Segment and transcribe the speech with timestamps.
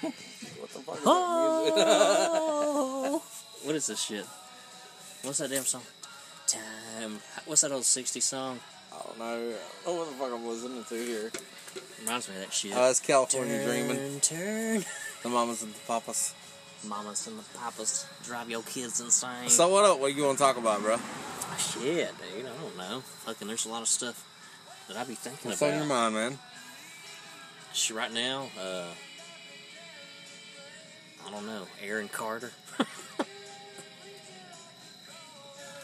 [0.00, 3.22] What the fuck is Oh,
[3.64, 4.24] what is this shit?
[5.22, 5.82] What's that damn song?
[6.46, 7.18] Time.
[7.46, 8.60] What's that old '60s song?
[8.92, 9.54] I don't know.
[9.86, 11.30] Oh, what the fuck I'm listening to here?
[12.00, 12.72] Reminds me of that shit.
[12.74, 14.20] Oh, it's California turn, Dreaming.
[14.20, 14.84] Turn.
[15.22, 16.34] The mamas and the papas.
[16.86, 19.48] Mamas and the papas drive your kids insane.
[19.48, 20.00] So what up?
[20.00, 20.96] What you want to talk about, bro?
[21.58, 22.46] shit, dude.
[22.46, 23.00] I don't know.
[23.00, 24.24] Fucking, there's a lot of stuff
[24.88, 25.72] that I be thinking What's about.
[25.72, 26.38] on your mind, man?
[27.72, 28.86] Shit, right now, uh,
[31.28, 31.66] I don't know.
[31.84, 32.50] Aaron Carter.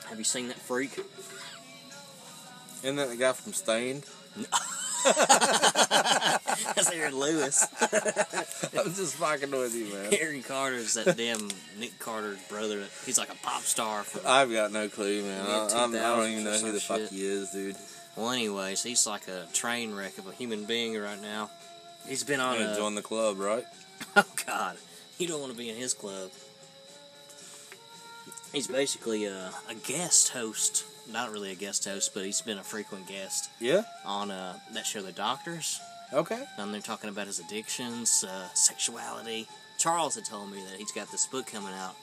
[0.09, 0.99] Have you seen that freak?
[2.83, 4.05] Isn't that the guy from Staind?
[5.05, 7.67] That's Aaron Lewis.
[7.83, 10.15] I'm just fucking with you, man.
[10.19, 12.83] Aaron Carter's that damn Nick Carter's brother.
[13.05, 14.03] He's like a pop star.
[14.03, 15.45] For, I've got no clue, man.
[15.47, 17.77] I, I'm, don't even know who the some fuck he is, dude.
[18.17, 21.51] well, anyways, he's like a train wreck of a human being right now.
[22.09, 22.77] He's been on a.
[22.77, 23.65] join the club, right?
[24.17, 24.77] Oh God,
[25.19, 26.31] you don't want to be in his club.
[28.53, 30.85] He's basically a, a guest host.
[31.11, 33.83] Not really a guest host, but he's been a frequent guest Yeah.
[34.07, 35.81] on uh, that show, The Doctors.
[36.13, 36.43] Okay.
[36.57, 39.49] And they're talking about his addictions, uh, sexuality.
[39.79, 41.97] Charles had told me that he's got this book coming out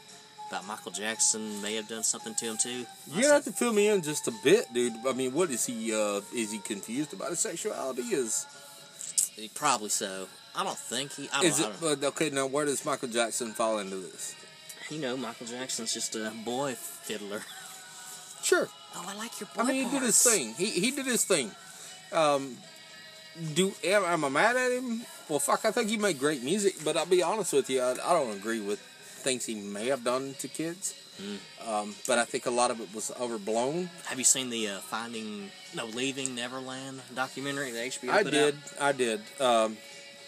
[0.49, 2.85] about Michael Jackson may have done something to him too.
[3.15, 4.93] You have to fill me in just a bit, dude.
[5.07, 5.93] I mean, what is he?
[5.95, 8.01] uh Is he confused about his sexuality?
[8.01, 8.45] Is
[9.55, 10.27] probably so.
[10.55, 11.29] I don't think he.
[11.33, 11.71] I don't, is it?
[11.79, 14.35] But okay, now where does Michael Jackson fall into this?
[14.91, 17.41] you know, Michael Jackson's just a boy fiddler.
[18.43, 18.67] Sure.
[18.95, 20.53] Oh, I like your boy I mean, he did his thing.
[20.55, 21.51] He he did his thing.
[22.11, 22.57] Um,
[23.53, 25.03] do am, am I mad at him?
[25.29, 25.63] Well, fuck.
[25.63, 28.35] I think he made great music, but I'll be honest with you, I, I don't
[28.35, 30.95] agree with things he may have done to kids.
[31.67, 33.91] Um, but I think a lot of it was overblown.
[34.05, 38.55] Have you seen the uh, Finding No Leaving Neverland documentary that HBO I did.
[38.55, 38.81] out?
[38.81, 39.21] I did.
[39.39, 39.77] Um,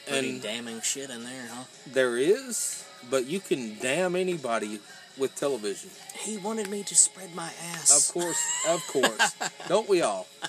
[0.08, 1.64] Pretty and damning shit in there, huh?
[1.88, 4.80] there is, but you can damn anybody
[5.18, 5.90] with television.
[6.20, 8.10] He wanted me to spread my ass.
[8.10, 8.38] Of course,
[8.70, 9.36] of course.
[9.68, 10.28] Don't we all?
[10.44, 10.48] Uh,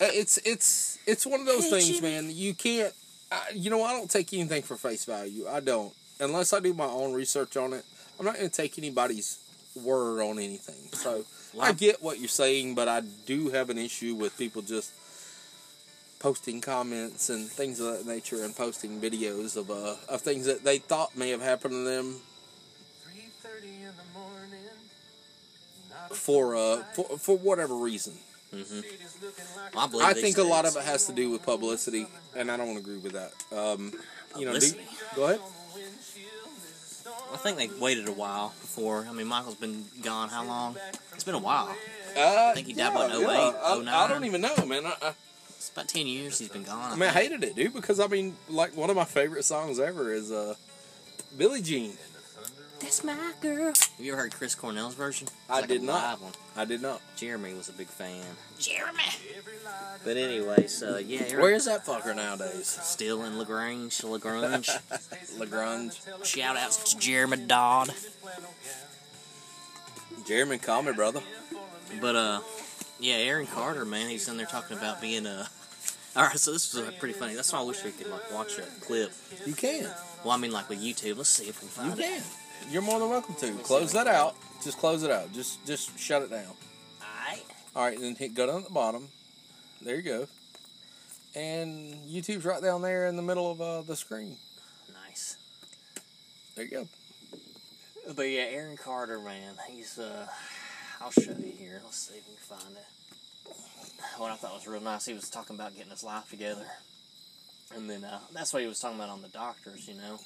[0.00, 2.00] It's it's it's one of those Hey, things, Jimmy.
[2.12, 2.30] man.
[2.30, 2.92] You can't.
[3.30, 5.46] I, you know, I don't take anything for face value.
[5.48, 7.84] I don't, unless I do my own research on it.
[8.20, 9.38] I'm not going to take anybody's
[9.74, 10.92] word on anything.
[10.92, 11.24] So
[11.54, 14.60] Well, I I- get what you're saying, but I do have an issue with people
[14.62, 14.92] just
[16.22, 20.62] posting comments and things of that nature and posting videos of uh of things that
[20.62, 22.20] they thought may have happened to them
[26.10, 28.14] for uh for, for whatever reason.
[28.52, 32.06] Well, I, I these think a lot of it has to do with publicity,
[32.36, 33.32] and I don't agree with that.
[33.50, 33.92] Um,
[34.38, 34.66] you know, do,
[35.16, 35.40] go ahead.
[37.32, 39.06] I think they waited a while before.
[39.08, 40.76] I mean, Michael's been gone how long?
[41.14, 41.74] It's been a while.
[42.14, 43.88] Uh, think he died, what, 08, I, 09?
[43.88, 44.84] I don't even know, man.
[44.84, 45.12] I, I,
[45.62, 46.90] It's about ten years he's been gone.
[46.92, 49.78] I mean, I hated it, dude, because I mean, like one of my favorite songs
[49.78, 50.56] ever is uh,
[51.38, 51.92] Billie Jean.
[52.80, 53.66] That's my girl.
[53.66, 55.28] Have you ever heard Chris Cornell's version?
[55.28, 55.94] It's I like did a not.
[56.02, 56.32] live one.
[56.56, 57.00] I did not.
[57.14, 58.24] Jeremy was a big fan.
[58.58, 59.04] Jeremy.
[60.04, 62.66] But anyway, so yeah, Aaron- Where is that fucker nowadays?
[62.66, 64.68] still in Lagrange, Lagrange.
[65.38, 66.00] Lagrange.
[66.24, 67.90] Shout outs to Jeremy Dodd.
[70.26, 71.20] Jeremy, call me, brother.
[72.00, 72.40] But uh,
[73.02, 75.48] yeah, Aaron Carter, man, he's in there talking about being a.
[76.16, 77.34] All right, so this was pretty funny.
[77.34, 79.12] That's why I wish we could like watch a clip.
[79.46, 79.90] You can.
[80.24, 81.16] Well, I mean, like with YouTube.
[81.16, 82.22] Let's see if we can You find it.
[82.22, 82.22] can.
[82.70, 83.52] You're more than welcome to.
[83.64, 84.36] Close that out.
[84.62, 85.32] Just close it out.
[85.32, 86.52] Just just shut it down.
[87.02, 87.42] Alright.
[87.74, 89.08] All right, then hit go down at the bottom.
[89.80, 90.26] There you go.
[91.34, 94.36] And YouTube's right down there in the middle of uh, the screen.
[95.08, 95.38] Nice.
[96.54, 96.88] There you go.
[98.14, 100.26] But yeah, Aaron Carter, man, he's uh,
[101.02, 101.80] I'll show you here.
[101.84, 103.56] Let's see if we can find it.
[104.18, 106.66] What I thought was real nice, he was talking about getting his life together,
[107.74, 110.18] and then uh, that's what he was talking about on the doctors, you know.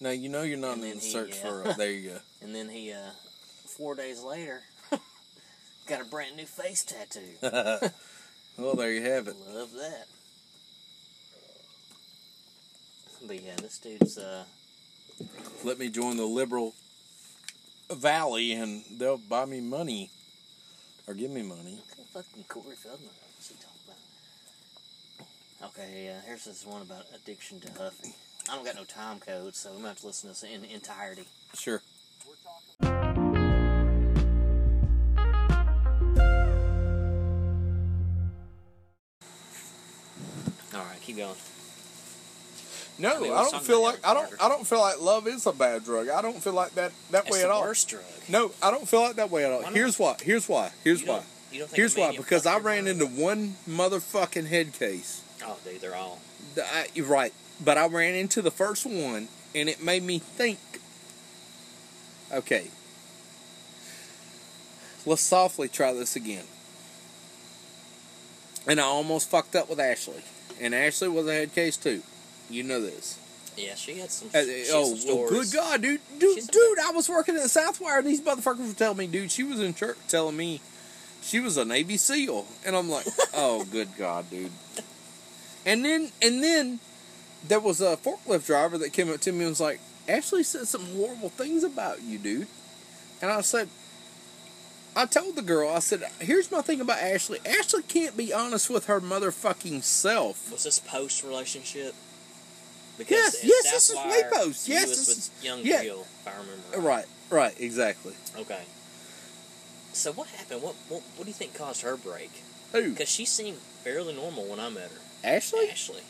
[0.00, 1.50] Now you know you're not And in the he, search yeah.
[1.50, 1.68] for.
[1.68, 2.18] Uh, there you go.
[2.40, 3.10] And then he, uh,
[3.66, 4.62] four days later,
[5.86, 7.20] got a brand new face tattoo.
[8.58, 9.36] well, there you have it.
[9.52, 10.06] Love that.
[13.26, 14.44] But yeah, this dude's uh,
[15.64, 16.74] Let me join the liberal
[17.90, 20.10] valley, and they'll buy me money
[21.06, 21.78] or give me money.
[22.12, 23.10] fucking Corey Feldman.
[23.36, 25.70] What's he talking about?
[25.70, 28.12] Okay, yeah, here's this one about addiction to huffing.
[28.50, 30.64] I don't got no time code, so I'm gonna have to listen to this in
[30.64, 31.24] entirety.
[31.54, 31.82] Sure.
[40.74, 41.34] All right, keep going.
[42.98, 44.32] No, I mean, I don't feel like I don't.
[44.42, 46.08] I don't feel like love is a bad drug.
[46.08, 47.62] I don't feel like that that It's way at all.
[47.62, 48.02] worst drug.
[48.28, 49.62] No, I don't feel like that way at all.
[49.62, 49.72] Why?
[49.72, 50.16] Here's why.
[50.22, 50.70] Here's why.
[50.82, 51.16] Here's why.
[51.16, 52.16] don't- you don't think Here's why.
[52.16, 55.22] Because I ran into one motherfucking head case.
[55.44, 56.18] Oh, dude, they're all.
[56.58, 57.32] I, right.
[57.64, 60.58] But I ran into the first one, and it made me think.
[62.32, 62.68] Okay,
[65.06, 66.44] let's softly try this again.
[68.66, 70.24] And I almost fucked up with Ashley,
[70.60, 72.02] and Ashley was a head case too.
[72.48, 73.18] You know this.
[73.56, 74.28] Yeah, she had some.
[74.28, 75.46] Uh, she oh, some well, good.
[75.52, 76.78] God, dude, dude, She's dude!
[76.78, 79.60] I was working at the Southwire, and these motherfuckers were telling me, dude, she was
[79.60, 80.60] in church telling me
[81.22, 84.52] she was a Navy SEAL, and I'm like, oh, good God, dude.
[85.64, 86.80] And then, and then,
[87.48, 90.68] there was a forklift driver that came up to me and was like, Ashley said
[90.68, 92.46] some horrible things about you, dude.
[93.22, 93.68] And I said,
[94.94, 97.38] I told the girl, I said, here's my thing about Ashley.
[97.44, 100.50] Ashley can't be honest with her motherfucking self.
[100.52, 101.94] Was this post relationship?
[102.98, 104.22] Yes, yes, this is way
[104.68, 105.82] Yes, was this with is- young yeah.
[105.82, 106.88] If I remember.
[106.88, 107.04] Right.
[107.30, 108.14] Right, right, exactly.
[108.38, 108.62] Okay.
[109.92, 110.62] So what happened?
[110.62, 112.30] What, what what do you think caused her break?
[112.72, 112.90] Who?
[112.90, 115.00] Because she seemed fairly normal when I met her.
[115.28, 115.68] Ashley?
[115.70, 116.02] Ashley.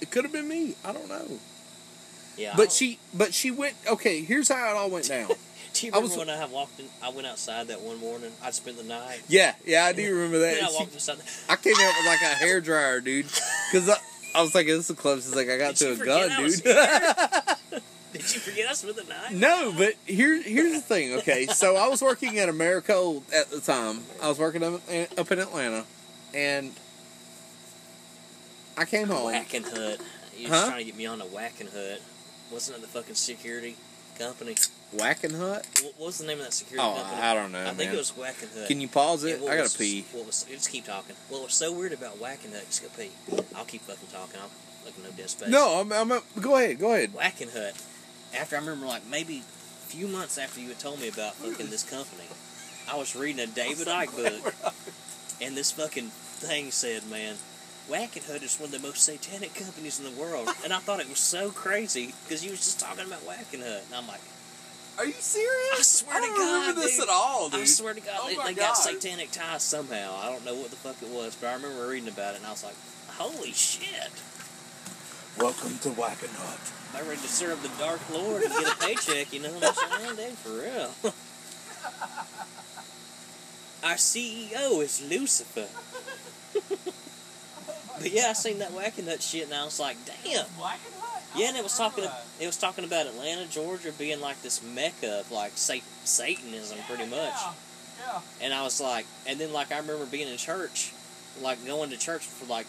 [0.00, 0.74] It could have been me.
[0.84, 1.38] I don't know.
[2.36, 2.52] Yeah.
[2.52, 3.74] But don't- she, but she went.
[3.86, 5.30] Okay, here's how it all went down.
[5.74, 6.86] Do you I was- when I walked in?
[7.02, 8.32] I went outside that one morning.
[8.42, 9.20] I spent the night.
[9.28, 10.62] yeah, yeah, I do remember that.
[10.62, 11.18] I She- walked inside.
[11.48, 13.26] I came out with like a hair dryer, dude,
[13.70, 13.96] because I,
[14.34, 16.62] I was like, this is the closest like I got Did to a gun, dude.
[18.12, 19.32] Did you forget I spent the night?
[19.32, 21.14] no, but here, here's the thing.
[21.18, 24.00] Okay, so I was working at Americold at the time.
[24.22, 24.74] I was working up,
[25.18, 25.84] up in Atlanta,
[26.34, 26.72] and
[28.76, 29.24] I came home.
[29.26, 30.00] Whacking Hut.
[30.36, 30.66] You was Huh?
[30.68, 31.98] trying to get me on a Wackenhut.
[32.50, 33.76] Wasn't it the fucking security
[34.18, 34.54] company?
[34.96, 35.64] Wackenhut.
[35.82, 37.22] What what was the name of that security Oh, company?
[37.22, 38.66] I don't know, I think it was Wackenhut.
[38.68, 39.40] Can you pause it?
[39.40, 40.04] And I gotta was- pee.
[40.12, 40.44] What was?
[40.44, 41.14] Just keep talking.
[41.28, 42.64] What was so weird about Wackenhut?
[42.66, 43.10] Just go pee.
[43.54, 44.40] I'll keep fucking talking.
[44.40, 44.50] I'll
[44.84, 45.48] look no dead space.
[45.48, 46.20] No, I'm, I'm.
[46.40, 46.78] Go ahead.
[46.78, 47.12] Go ahead.
[47.12, 47.82] Wackenhut.
[48.38, 51.68] After I remember, like maybe a few months after you had told me about fucking
[51.70, 52.24] this company,
[52.90, 54.54] I was reading a David Icke book,
[55.42, 57.36] and this fucking thing said, "Man,
[57.90, 61.08] Wackenhut is one of the most satanic companies in the world," and I thought it
[61.08, 64.20] was so crazy because you was just talking about Wackenhut, and I'm like,
[64.98, 65.78] Are you serious?
[65.78, 67.08] I swear to don't God, remember this dude.
[67.08, 67.60] at all, dude.
[67.60, 70.18] I swear to God, Oh they, my they got satanic ties somehow.
[70.20, 72.46] I don't know what the fuck it was, but I remember reading about it, and
[72.46, 72.74] I was like,
[73.16, 74.10] "Holy shit!"
[75.38, 76.72] Welcome to Wackenhut.
[76.96, 80.00] I'm ready to serve the Dark Lord and get a paycheck, you know what I'm
[80.00, 80.16] saying?
[80.28, 80.90] Dude, for real.
[83.84, 85.68] Our CEO is Lucifer.
[88.00, 90.46] but yeah, I seen that whacking that shit and I was like, damn.
[91.36, 92.04] Yeah, and it was talking
[92.40, 97.06] it was talking about Atlanta, Georgia being like this mecca of like sa- Satanism pretty
[97.06, 97.34] much.
[98.00, 98.20] Yeah.
[98.40, 100.92] And I was like, and then like I remember being in church,
[101.42, 102.66] like going to church for like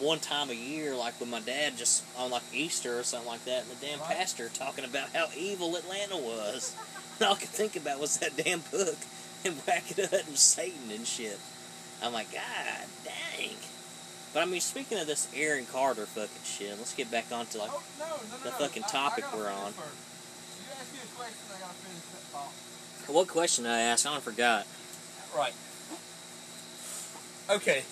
[0.00, 3.44] one time a year, like with my dad, just on like Easter or something like
[3.44, 4.16] that, and the damn Right.
[4.16, 6.74] pastor talking about how evil Atlanta was.
[7.20, 8.96] And all I could think about was that damn book
[9.44, 11.38] and whack it up and Satan and shit.
[12.02, 13.50] I'm like, God dang.
[14.32, 17.70] But I mean, speaking of this Aaron Carter fucking shit, let's get back onto like
[17.72, 19.72] Oh, no, no, no, the fucking I- I topic we're on.
[19.72, 19.88] first.
[20.58, 23.14] You asked me a question, I gotta finish that thought.
[23.14, 24.06] what question did I asked.
[24.06, 24.66] I forgot.
[25.36, 25.52] Right.
[27.50, 27.84] Okay.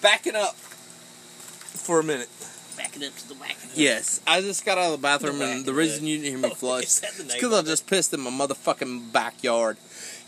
[0.00, 2.28] Backing up for a minute.
[2.76, 3.56] Backing up to the whack.
[3.74, 6.48] Yes, I just got out of the bathroom, The and the reason you didn't hear
[6.50, 7.00] me flush is
[7.34, 9.76] because I just pissed in my motherfucking backyard.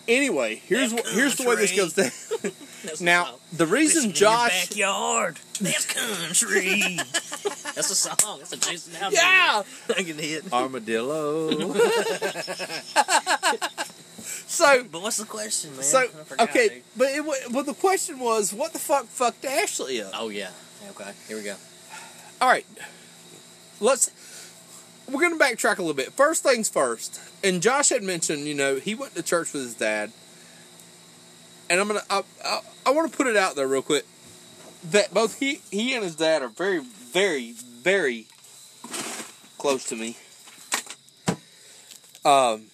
[0.08, 2.10] Anyway, here's That wh- here's the way this goes down.
[3.00, 3.38] Now, song.
[3.52, 5.36] the reason Listen in Josh, your backyard.
[5.60, 6.96] That's country.
[7.76, 8.38] That's a song.
[8.40, 9.12] That's a Jason Aldean.
[9.12, 9.62] yeah,
[9.96, 10.52] I can hit.
[10.52, 11.50] armadillo.
[14.48, 15.82] so, But what's the question, man?
[15.84, 16.82] so I forgot, okay, dude.
[16.96, 20.10] but it, wa- but the question was, what the fuck fucked Ashley up?
[20.14, 20.50] Oh yeah.
[20.90, 21.10] Okay.
[21.28, 21.54] Here we go.
[22.40, 22.66] All right,
[23.80, 24.10] let's.
[25.12, 26.12] We're gonna backtrack a little bit.
[26.14, 29.74] First things first, and Josh had mentioned, you know, he went to church with his
[29.74, 30.10] dad,
[31.68, 34.06] and I'm gonna, I, I, I want to put it out there real quick
[34.90, 38.26] that both he, he and his dad are very, very, very
[39.58, 40.16] close to me.
[42.24, 42.68] Um,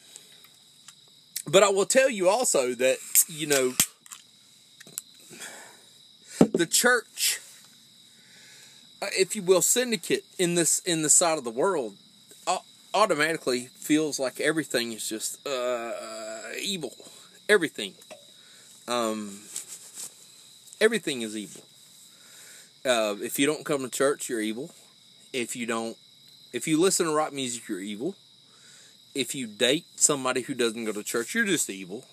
[1.46, 3.74] but I will tell you also that you know
[6.40, 7.40] the church
[9.00, 11.96] uh, if you will, syndicate in this in the side of the world
[12.98, 15.92] automatically feels like everything is just uh,
[16.60, 16.92] evil.
[17.48, 17.94] Everything,
[18.88, 19.38] um,
[20.80, 21.62] everything is evil.
[22.84, 24.70] Uh, if you don't come to church, you're evil.
[25.32, 25.96] If you don't,
[26.52, 28.16] if you listen to rock music, you're evil.
[29.14, 32.04] If you date somebody who doesn't go to church, you're just evil.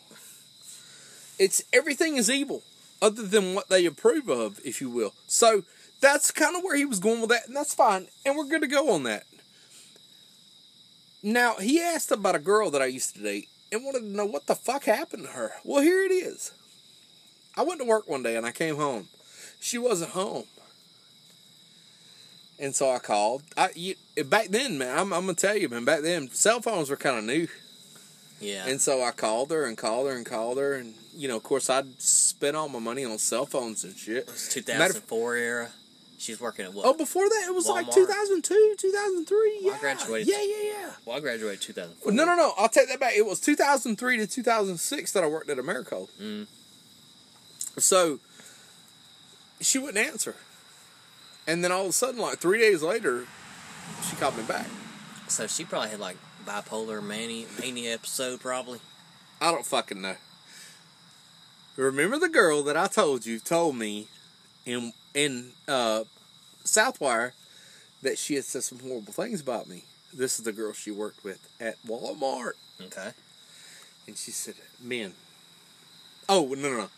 [1.37, 2.61] It's everything is evil,
[3.01, 5.13] other than what they approve of, if you will.
[5.27, 5.63] So
[5.99, 8.07] that's kind of where he was going with that, and that's fine.
[8.25, 9.25] And we're to go on that.
[11.25, 14.27] Now, he asked about a girl that I used to date and wanted to know
[14.27, 15.53] what the fuck happened to her.
[15.63, 16.51] Well, here it is.
[17.57, 19.07] I went to work one day and I came home.
[19.59, 20.43] She wasn't home.
[22.59, 23.41] And so I called.
[23.57, 24.95] I you, back then, man.
[24.97, 25.83] I'm, I'm gonna tell you, man.
[25.83, 27.47] Back then, cell phones were kind of new,
[28.39, 28.65] Yeah.
[28.67, 31.43] and so I called her and called her and called her, and you know, of
[31.43, 34.17] course, I'd spent all my money on cell phones and shit.
[34.19, 35.69] it was 2004 era.
[36.17, 36.85] She's working at what?
[36.85, 39.59] Oh, before that, it was like 2002, 2003.
[39.63, 40.91] Well, I Yeah, graduated- Yeah, yeah, yeah.
[41.05, 42.05] well, I graduated 2004.
[42.05, 42.53] Well, no, no, no.
[42.57, 43.15] I'll take that back.
[43.15, 46.07] It was 2003 to 2006 that I worked at Americo.
[46.21, 46.47] Mm.
[47.77, 48.19] So
[49.59, 50.35] she wouldn't answer.
[51.47, 53.27] And then all of a sudden, like three days later,
[54.09, 54.67] she called me back.
[55.27, 58.79] So she probably had like bipolar mania, mania episode, probably.
[59.41, 60.15] I don't fucking know.
[61.75, 64.07] Remember the girl that I told you told me
[64.65, 66.03] in in uh,
[66.63, 67.31] Southwire
[68.03, 69.85] that she had said some horrible things about me.
[70.13, 72.53] This is the girl she worked with at Walmart.
[72.79, 73.11] Okay.
[74.07, 75.13] And she said, "Man,
[76.29, 76.89] oh no no no."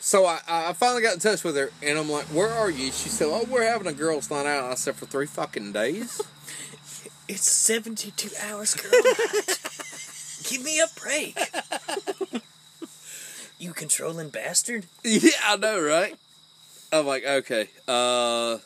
[0.00, 2.86] So I I finally got in touch with her, and I'm like, "Where are you?"
[2.86, 6.20] She said, "Oh, we're having a girls' night out." I said, "For three fucking days."
[7.32, 8.90] It's 72 hours, girl.
[10.42, 11.38] Give me a break.
[13.60, 14.86] you controlling bastard.
[15.04, 16.16] yeah, I know, right?
[16.92, 17.68] I'm like, okay.
[17.86, 18.58] Uh,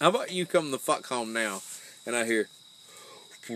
[0.00, 1.60] how about you come the fuck home now?
[2.06, 2.48] And I hear,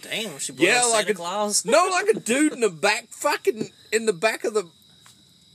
[0.00, 1.64] Damn, she blew Yeah, like Santa a- Claus.
[1.66, 4.68] no, like a dude in the back, fucking in the back of the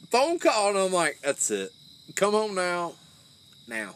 [0.10, 1.72] phone call, and I'm like, that's it.
[2.16, 2.94] Come home now,
[3.68, 3.96] now,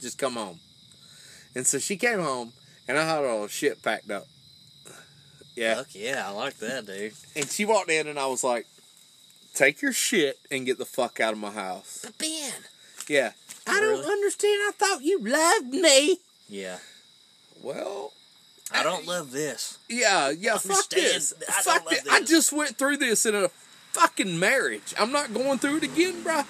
[0.00, 0.58] just come home.
[1.54, 2.52] And so she came home,
[2.88, 4.26] and I had all the shit packed up.
[5.56, 7.12] Yeah, Fuck yeah, I like that, dude.
[7.36, 8.66] and she walked in, and I was like,
[9.54, 12.00] take your shit and get the fuck out of my house.
[12.04, 12.52] But Ben.
[13.08, 13.32] Yeah.
[13.66, 14.02] I Really?
[14.02, 14.60] don't understand.
[14.68, 16.18] I thought you loved me.
[16.48, 16.78] Yeah.
[17.62, 18.12] Well,
[18.72, 19.78] I don't love this.
[19.88, 20.56] yeah, yeah.
[20.58, 21.34] Fuck this.
[21.48, 22.08] I don't Fuck love this.
[22.12, 23.48] I just went through this in a
[23.92, 24.94] fucking marriage.
[24.98, 26.46] I'm not going through it again, bruh.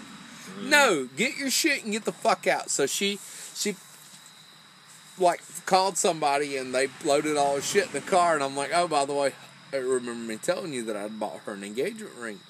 [0.59, 0.69] Mm.
[0.69, 2.71] No, get your shit and get the fuck out.
[2.71, 3.19] So she,
[3.55, 3.75] she,
[5.19, 8.71] like called somebody and they loaded all her shit in the car, and I'm like,
[8.75, 9.33] oh, by the way,
[9.73, 12.41] I remember me telling you that I bought her an engagement ring.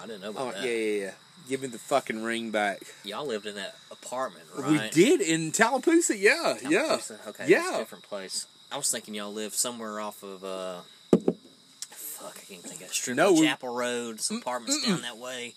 [0.00, 0.64] Oh, I didn't know about like, that.
[0.66, 1.10] yeah, yeah, yeah.
[1.48, 2.80] Give me the fucking ring back.
[3.04, 4.70] Y'all lived in that apartment, right?
[4.70, 6.98] We did in Tallapoosa, yeah, yeah.
[7.28, 7.76] Okay, Yeah.
[7.78, 8.46] different place.
[8.72, 10.80] I was thinking y'all lived somewhere off of uh
[11.90, 12.92] fuck, I can't think of.
[12.94, 15.54] Strip No, we- Chapel Road, some apartments down that way.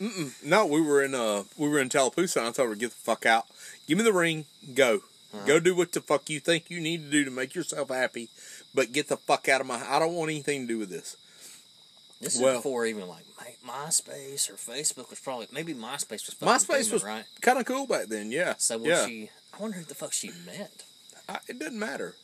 [0.00, 0.32] Mm-mm.
[0.42, 2.96] No, we were in uh we were in Tallapoosa and I told her get the
[2.96, 3.46] fuck out.
[3.86, 5.00] Give me the ring, go.
[5.32, 5.46] Uh-huh.
[5.46, 8.30] Go do what the fuck you think you need to do to make yourself happy,
[8.74, 11.16] but get the fuck out of my I don't want anything to do with this.
[12.20, 16.34] This is Well- before even like My- MySpace or Facebook was probably maybe MySpace was
[16.40, 17.24] MySpace booming, was right.
[17.40, 18.54] kind of cool back then, yeah.
[18.58, 19.06] So yeah.
[19.06, 19.30] she?
[19.54, 20.82] I wonder who the fuck she met.
[21.28, 22.14] I, it doesn't matter.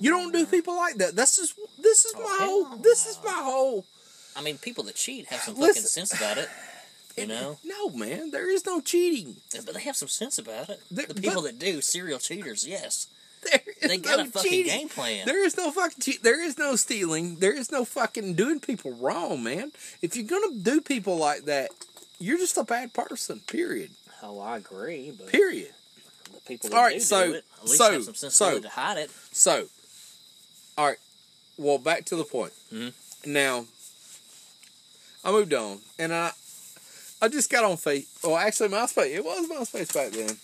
[0.00, 1.14] You don't do people like that.
[1.14, 3.84] That's just this is Oh, my whole this is my whole
[4.34, 6.48] I mean, people that cheat have some Listen- fucking sense about it.
[7.16, 9.36] You know, No, man, there is no cheating.
[9.52, 10.80] but they have some sense about it.
[10.90, 13.08] There- the people but- that do serial cheaters, yes,
[13.42, 14.72] There is they got no a fucking cheating.
[14.78, 15.24] game plan.
[15.26, 17.36] There is no fucking there is no stealing.
[17.36, 19.72] There is no fucking doing people wrong, man.
[20.02, 21.70] If you're gonna do people like that,
[22.18, 23.40] you're just a bad person.
[23.46, 23.90] Period.
[24.22, 25.72] Oh, I agree, but Period.
[26.34, 28.98] the people All right, so- it at least so- have some sensibility so- to hide
[28.98, 29.10] it.
[29.32, 29.68] So,
[30.76, 30.98] all right.
[31.56, 32.52] Well, back to the point.
[32.72, 32.92] Mhm.
[33.26, 33.66] Now,
[35.24, 36.32] I moved on, and I,
[37.20, 38.06] I just got on face.
[38.22, 39.14] Well, actually, MySpace.
[39.14, 40.38] It was MySpace back then.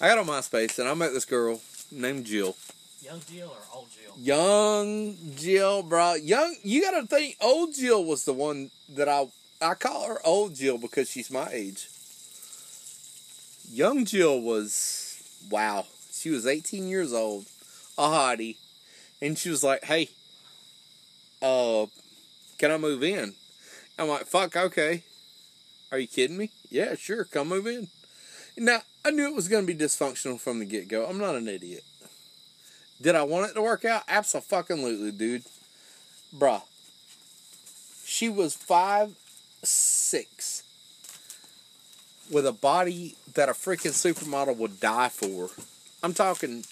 [0.00, 1.60] I got on MySpace, and I met this girl
[1.90, 2.56] named Jill.
[3.02, 4.14] Young Jill or old Jill?
[4.18, 6.14] Young Jill, bro.
[6.14, 6.56] Young.
[6.62, 7.36] You got to think.
[7.40, 9.28] Old Jill was the one that I.
[9.60, 11.88] I call her Old Jill because she's my age.
[13.70, 15.86] Young Jill was wow.
[16.12, 17.46] She was 18 years old,
[17.98, 18.56] a hottie,
[19.20, 20.08] and she was like, "Hey,
[21.42, 21.86] uh,
[22.58, 23.34] can I move in?"
[23.98, 25.02] I'm like, "Fuck, okay."
[25.92, 26.50] Are you kidding me?
[26.70, 27.24] Yeah, sure.
[27.24, 27.88] Come move in.
[28.56, 31.06] Now I knew it was going to be dysfunctional from the get go.
[31.06, 31.84] I'm not an idiot.
[33.02, 34.02] Did I want it to work out?
[34.08, 35.42] Absolutely, dude.
[36.36, 36.62] Bruh.
[38.04, 39.14] She was five
[39.62, 40.62] six
[42.30, 45.50] with a body that a freaking supermodel would die for.
[46.02, 46.64] I'm talking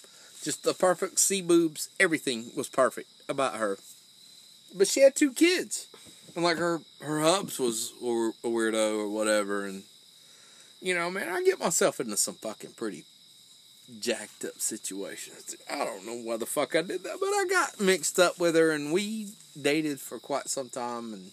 [0.43, 3.79] just the perfect sea boobs, everything was perfect about her.
[4.75, 5.87] But she had two kids.
[6.35, 9.83] And like her her hubs was a weirdo or whatever and
[10.83, 13.05] you know, man, I get myself into some fucking pretty
[14.01, 15.55] jacked up situations.
[15.71, 18.55] I don't know why the fuck I did that, but I got mixed up with
[18.57, 19.29] her and we
[19.61, 21.31] dated for quite some time and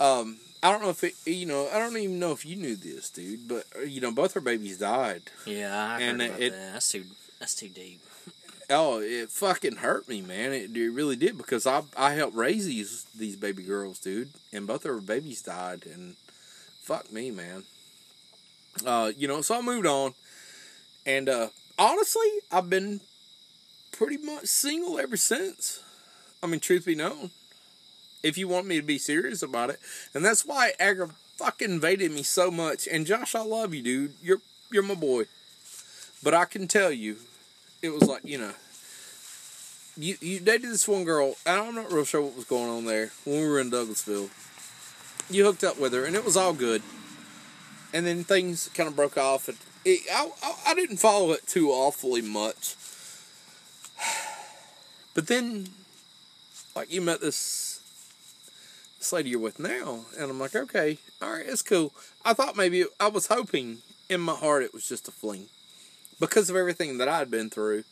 [0.00, 2.74] um I don't know if it you know, I don't even know if you knew
[2.74, 5.22] this, dude, but uh, you know, both her babies died.
[5.46, 6.72] Yeah, I And heard about it- that.
[6.72, 7.04] That's too.
[7.38, 8.00] That's too deep.
[8.70, 10.54] Oh, it fucking hurt me, man.
[10.54, 14.66] It, it really did because I I helped raise these these baby girls, dude, and
[14.66, 16.16] both of her babies died, and
[16.80, 17.64] fuck me, man.
[18.84, 20.14] Uh, you know, so I moved on,
[21.06, 23.00] and uh, honestly, I've been
[23.92, 25.82] pretty much single ever since.
[26.42, 27.30] I mean, truth be known,
[28.22, 29.78] if you want me to be serious about it,
[30.12, 32.86] and that's why it fucking invaded me so much.
[32.90, 34.14] And Josh, I love you, dude.
[34.22, 34.40] You're
[34.70, 35.24] you're my boy,
[36.22, 37.16] but I can tell you,
[37.82, 38.52] it was like you know.
[39.96, 42.84] You, you dated this one girl, and I'm not real sure what was going on
[42.84, 44.28] there when we were in Douglasville.
[45.30, 46.82] You hooked up with her, and it was all good.
[47.94, 51.46] And then things kind of broke off, and it, I, I, I didn't follow it
[51.46, 52.74] too awfully much.
[55.14, 55.68] But then,
[56.74, 57.80] like, you met this,
[58.98, 61.92] this lady you're with now, and I'm like, okay, all right, it's cool.
[62.24, 65.46] I thought maybe, I was hoping in my heart it was just a fling
[66.18, 67.84] because of everything that I'd been through.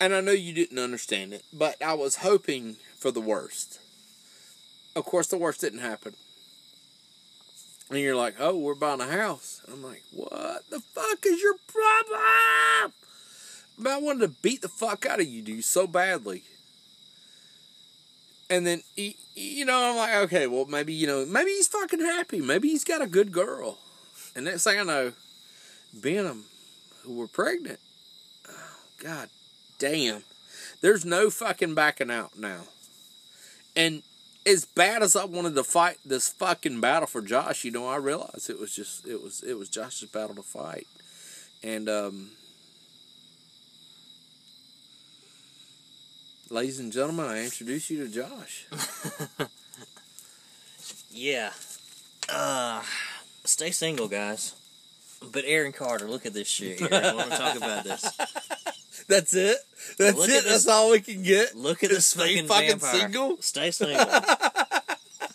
[0.00, 3.78] And I know you didn't understand it, but I was hoping for the worst.
[4.96, 6.14] Of course, the worst didn't happen.
[7.90, 9.62] And you're like, oh, we're buying a house.
[9.72, 12.92] I'm like, what the fuck is your problem?
[13.78, 16.42] But I wanted to beat the fuck out of you, dude, so badly.
[18.50, 22.40] And then, you know, I'm like, okay, well, maybe, you know, maybe he's fucking happy.
[22.40, 23.78] Maybe he's got a good girl.
[24.34, 25.12] And next thing I know,
[25.94, 26.44] Benham,
[27.02, 27.78] who were pregnant.
[28.48, 29.28] Oh, God
[29.78, 30.24] damn.
[30.80, 32.62] There's no fucking backing out now.
[33.76, 34.02] And
[34.48, 37.96] as bad as I wanted to fight this fucking battle for Josh, you know, I
[37.96, 40.86] realized it was just it was it was Josh's battle to fight.
[41.62, 42.30] And um
[46.50, 48.66] ladies and gentlemen, I introduce you to Josh.
[51.10, 51.50] Yeah.
[52.28, 52.82] Uh,
[53.44, 54.54] stay single, guys.
[55.32, 56.78] But Aaron Carter, look at this shit.
[56.78, 56.88] Here.
[56.92, 58.18] I want to talk about this.
[59.08, 59.56] That's it.
[59.98, 60.36] That's Look it.
[60.38, 61.56] at That's all we can get.
[61.56, 63.00] Look at this fucking, fucking vampire.
[63.00, 63.36] single?
[63.40, 64.04] Stay single.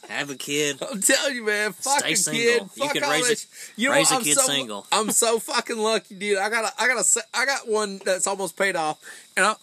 [0.09, 0.77] Have a kid.
[0.91, 1.73] I'm telling you, man.
[1.73, 2.41] Fuck Stay a single.
[2.43, 2.61] kid.
[2.75, 3.45] You Fuck can all raise
[3.77, 4.15] a- You know raise what?
[4.15, 4.85] a I'm kid so, single.
[4.91, 6.37] I'm so fucking lucky, dude.
[6.37, 8.99] I got a, I got a, I got one that's almost paid off,
[9.35, 9.55] and I,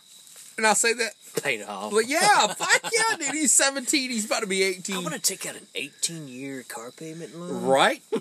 [0.59, 1.93] and I say that, Paid off.
[1.93, 3.29] but yeah, fuck yeah, dude.
[3.35, 4.11] He's 17.
[4.11, 4.97] He's about to be 18.
[4.97, 7.63] I'm gonna take out an 18 year car payment loan.
[7.65, 8.03] right?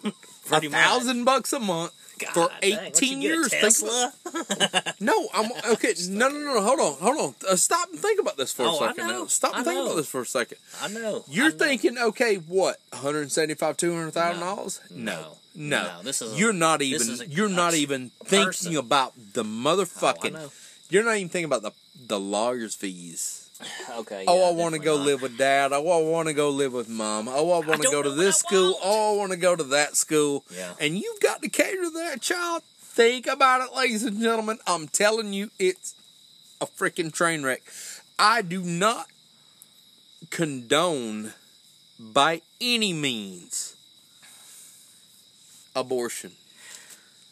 [0.52, 3.48] A thousand bucks a month God for 18 you get, a years.
[3.50, 4.14] Think Tesla?
[4.26, 5.94] about- no, I'm okay.
[6.10, 6.62] No, no, no.
[6.62, 7.36] Hold on, hold on.
[7.50, 9.08] Uh, stop and think about this for Oh, a I second.
[9.08, 9.20] know.
[9.22, 9.26] Now.
[9.28, 10.58] Stop and I think about this for a second.
[10.82, 11.24] I know.
[11.28, 11.58] You're know.
[11.58, 12.78] thinking, okay, what?
[12.92, 14.80] 175, 200 thousand dollars?
[14.92, 15.38] No.
[15.56, 17.22] no, No, this is a- you're not even.
[17.22, 18.76] a- you're not even thinking person.
[18.78, 20.34] about the Oh, motherfucking.
[20.34, 20.52] know.
[20.90, 21.72] you're not even thinking about the
[22.08, 23.49] the lawyer's fees.
[23.98, 24.24] Okay.
[24.28, 25.06] oh, I want to go not.
[25.06, 25.74] live with dad.
[25.74, 27.28] Oh, I want to go live with mom.
[27.28, 28.76] Oh, I want to go to this school.
[28.82, 30.46] Oh, I want to go to that school.
[30.56, 30.74] Yeah.
[30.80, 32.62] And you've got to cater to that child.
[32.78, 34.60] Think about it, ladies and gentlemen.
[34.66, 35.96] I'm telling you, it's
[36.62, 37.62] a freaking train wreck.
[38.18, 39.08] I do not
[40.30, 41.34] condone
[42.00, 43.76] by any means
[45.76, 46.32] abortion.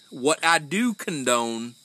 [0.09, 1.75] What I do condone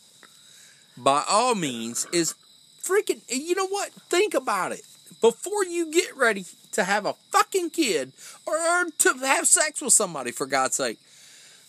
[0.96, 2.34] by all means is
[2.82, 3.92] freaking you know what?
[3.92, 4.82] Think about it.
[5.20, 8.12] Before you get ready to have a fucking kid
[8.46, 8.54] or
[8.98, 10.98] to have sex with somebody for god's sake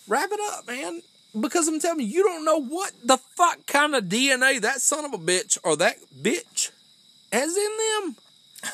[0.08, 1.02] wrap it up man.
[1.38, 5.04] Because i'm telling you you don't know what the fuck kind of dna that son
[5.04, 6.70] of a bitch or that bitch
[7.32, 8.16] has in them.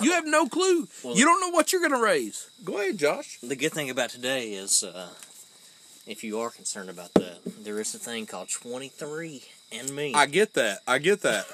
[0.02, 0.86] You have no clue.
[1.04, 2.48] Well- you don't know what you're gonna raise.
[2.64, 3.38] Go ahead josh.
[3.42, 5.08] The good thing about today is, uh,
[6.06, 10.12] if you are concerned about that, there is a thing called 23 and Me.
[10.14, 10.80] i get that.
[10.86, 11.46] I get that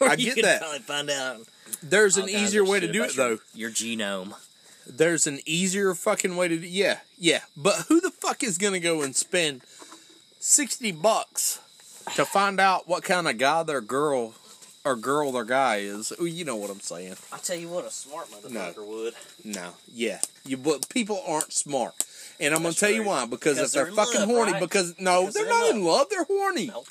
[0.00, 0.60] I get that.
[0.60, 1.40] Probably find out.
[1.82, 4.34] there's an easier way to do it though Your genome.
[4.88, 7.40] There's an easier fucking way to do Yeah, yeah.
[7.56, 9.62] But who the fuck is gonna go and spend
[10.38, 11.60] sixty bucks
[12.14, 14.34] to find out what kind of guy their girl
[14.84, 16.12] or girl their guy is?
[16.20, 17.16] You know what I'm saying.
[17.32, 19.14] I'll tell you what, a smart motherfucker would.
[19.44, 19.70] No.
[19.92, 20.20] Yeah.
[20.44, 21.94] You but people aren't smart.
[22.38, 23.26] And I'm That's gonna tell you why.
[23.26, 24.60] Because, Because if they're, they're in fucking love, horny, right?
[24.60, 25.98] because no, Because they're, they're not in love.
[26.00, 26.66] love, they're horny.
[26.68, 26.86] Nope.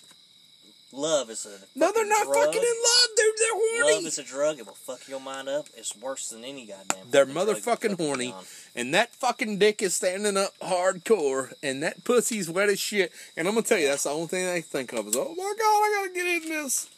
[0.96, 2.36] Love is a No, they're not drug.
[2.46, 3.34] fucking in love, dude.
[3.38, 3.96] They're horny.
[3.96, 4.60] Love is a drug.
[4.60, 5.68] It will fuck your mind up.
[5.76, 7.08] It's worse than any goddamn.
[7.12, 7.48] They're fucking drug
[7.84, 8.32] you motherfucking horny.
[8.32, 8.44] on.
[8.76, 13.12] And that fucking dick is standing up hardcore, and that pussy's wet as shit.
[13.36, 15.54] And I'm gonna tell you, that's the only thing they think of is, oh my
[15.58, 16.90] god, I gotta get in this.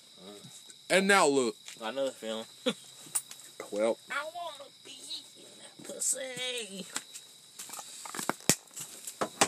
[0.91, 2.45] And now look, I know the feeling.
[3.71, 4.91] well, I want to be
[5.39, 6.85] in that pussy.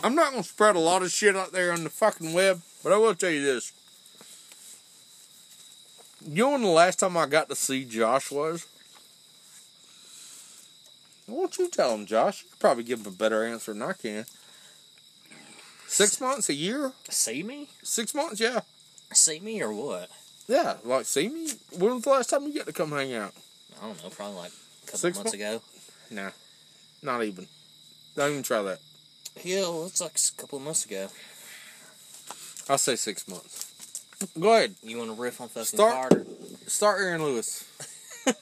[0.02, 2.92] I'm not gonna spread a lot of shit out there on the fucking web, but
[2.92, 3.72] I will tell you this.
[6.22, 8.66] You know when the last time I got to see Josh was?
[11.26, 12.42] Why don't you tell him, Josh?
[12.42, 14.26] You could probably give him a better answer than I can.
[15.86, 16.92] Six months, a year?
[17.08, 17.68] See me?
[17.82, 18.60] Six months, yeah.
[19.12, 20.08] See me or what?
[20.46, 21.48] Yeah, like see me.
[21.76, 23.32] When was the last time you got to come hang out?
[23.80, 24.10] I don't know.
[24.10, 25.62] Probably like a couple Six months mo- ago.
[26.10, 26.30] Nah,
[27.02, 27.46] not even.
[28.16, 28.80] Don't even try that.
[29.44, 31.08] Yeah, well, it's like a couple of months ago.
[32.68, 33.69] I'll say six months.
[34.38, 34.74] Go ahead.
[34.82, 36.26] You want to riff on fucking Start- Carter?
[36.66, 37.64] Start Aaron Lewis.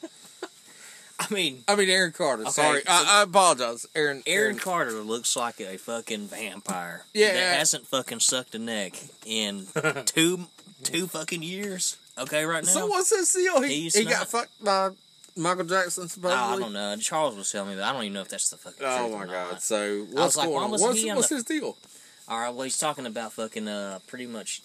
[1.20, 2.42] I mean, I mean Aaron Carter.
[2.42, 3.86] Okay, Sorry, so- I, I apologize.
[3.94, 4.22] Aaron.
[4.26, 7.04] Aaron Carter looks like a fucking vampire.
[7.12, 7.32] Yeah.
[7.34, 8.94] That hasn't fucking sucked a neck
[9.26, 9.66] in
[10.04, 10.46] two
[10.84, 11.96] two fucking years.
[12.16, 12.70] Okay, right now.
[12.70, 13.60] So what's his deal?
[13.62, 14.90] He, He's he not- got fucked by
[15.36, 16.36] Michael Jackson Oh, supposedly.
[16.38, 16.96] I don't know.
[16.96, 17.84] Charles was telling me that.
[17.84, 19.52] I don't even know if that's the fucking Oh my god!
[19.52, 19.62] not.
[19.62, 20.70] So what's like, going why on?
[20.70, 21.76] What's, what's the- his deal?
[22.28, 24.60] All right, well, he's talking about fucking uh, pretty much,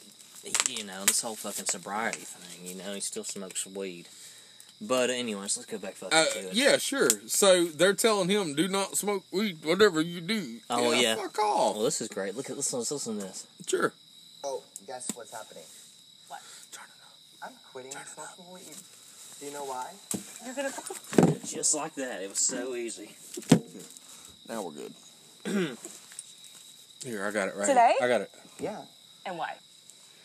[0.69, 2.65] you know, this whole fucking sobriety thing.
[2.65, 4.07] You know, he still smokes weed.
[4.81, 6.53] But anyways, let's go back fucking Uh, to it.
[6.53, 7.09] yeah, sure.
[7.27, 11.15] So they're telling him, "Do not smoke weed, whatever you do." Oh, yeah.
[11.15, 11.75] fuck off.
[11.75, 12.35] Well, this is great.
[12.35, 13.47] Look at listen, let's listen to this.
[13.65, 13.93] Sure.
[14.43, 15.63] Oh, guess what's happening?
[16.27, 16.41] What?
[17.41, 18.75] I'm quitting smoking weed.
[19.39, 19.91] Do you know why?
[20.45, 21.39] You're gonna.
[21.45, 22.21] Just like that.
[22.21, 23.15] It was so easy.
[24.49, 24.93] Now we're good.
[27.05, 27.65] Here, I got it right.
[27.67, 27.95] Today?
[27.97, 28.05] Here.
[28.05, 28.31] I got it.
[28.59, 28.81] Yeah.
[29.25, 29.55] And why?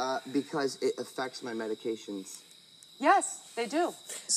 [0.01, 2.39] Uh, because it affects my medications.
[3.01, 3.93] Yes, they do.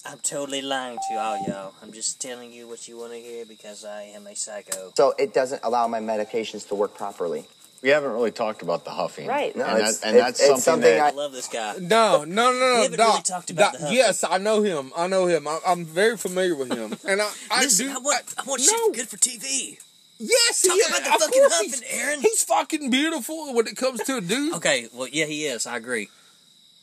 [0.05, 1.73] I'm totally lying to all y'all.
[1.81, 4.91] I'm just telling you what you want to hear because I am a psycho.
[4.95, 7.45] So it doesn't allow my medications to work properly.
[7.81, 9.27] We haven't really talked about the huffing.
[9.27, 9.55] Right.
[9.55, 11.73] No, and, it's- that, and it's- that's it's something, something that I love this guy.
[11.79, 12.75] No, no, no, no.
[12.75, 13.95] We haven't Doc, really talked about Doc, the Huffy.
[13.95, 14.91] Yes, I know him.
[14.95, 15.47] I know him.
[15.47, 17.93] I, I'm very familiar with him, and I, I Listen, do.
[17.93, 18.65] I want, I, want no.
[18.67, 19.79] shit good for TV.
[20.21, 21.05] Yes, Talk he about is.
[21.05, 22.21] the fucking huffing, he's, Aaron.
[22.21, 24.53] He's fucking beautiful when it comes to a dude.
[24.55, 25.65] Okay, well, yeah, he is.
[25.65, 26.09] I agree.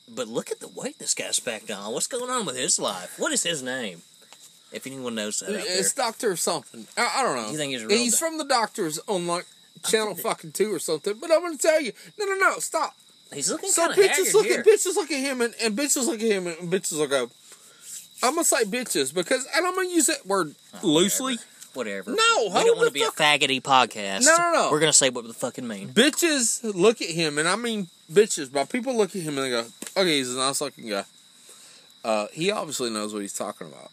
[0.08, 1.92] But look at the weight this guy's packed on.
[1.92, 3.14] What's going on with his life?
[3.18, 4.02] What is his name?
[4.72, 5.50] If anyone knows that.
[5.50, 6.86] It's Doctor something.
[6.96, 7.50] I, I don't know.
[7.50, 9.46] You think he's real He's doc- from the Doctors on like
[9.86, 11.14] Channel fucking two or something.
[11.20, 12.94] But I'm gonna tell you, no, no, no, stop.
[13.32, 14.60] He's looking So bitches look here.
[14.60, 17.30] at bitches look at him and, and bitches look at him and bitches will go.
[18.22, 21.34] I'm gonna say bitches because and I'm gonna use that word loosely.
[21.34, 21.48] Whatever.
[21.76, 24.24] No, we don't want to be fuck- a faggoty podcast.
[24.24, 24.68] No, no, no.
[24.70, 25.88] We're gonna say what the fucking mean.
[25.90, 29.50] Bitches look at him and I mean bitches, but people look at him and they
[29.50, 31.04] go, "Okay, he's a nice looking guy."
[32.04, 33.90] Uh, he obviously knows what he's talking about,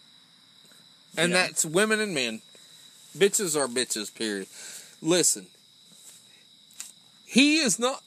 [1.17, 1.47] and Yeah.
[1.47, 2.41] that's women and men.
[3.17, 4.13] Bitches are bitches.
[4.13, 4.47] Period.
[5.01, 5.47] Listen,
[7.25, 8.01] he is not.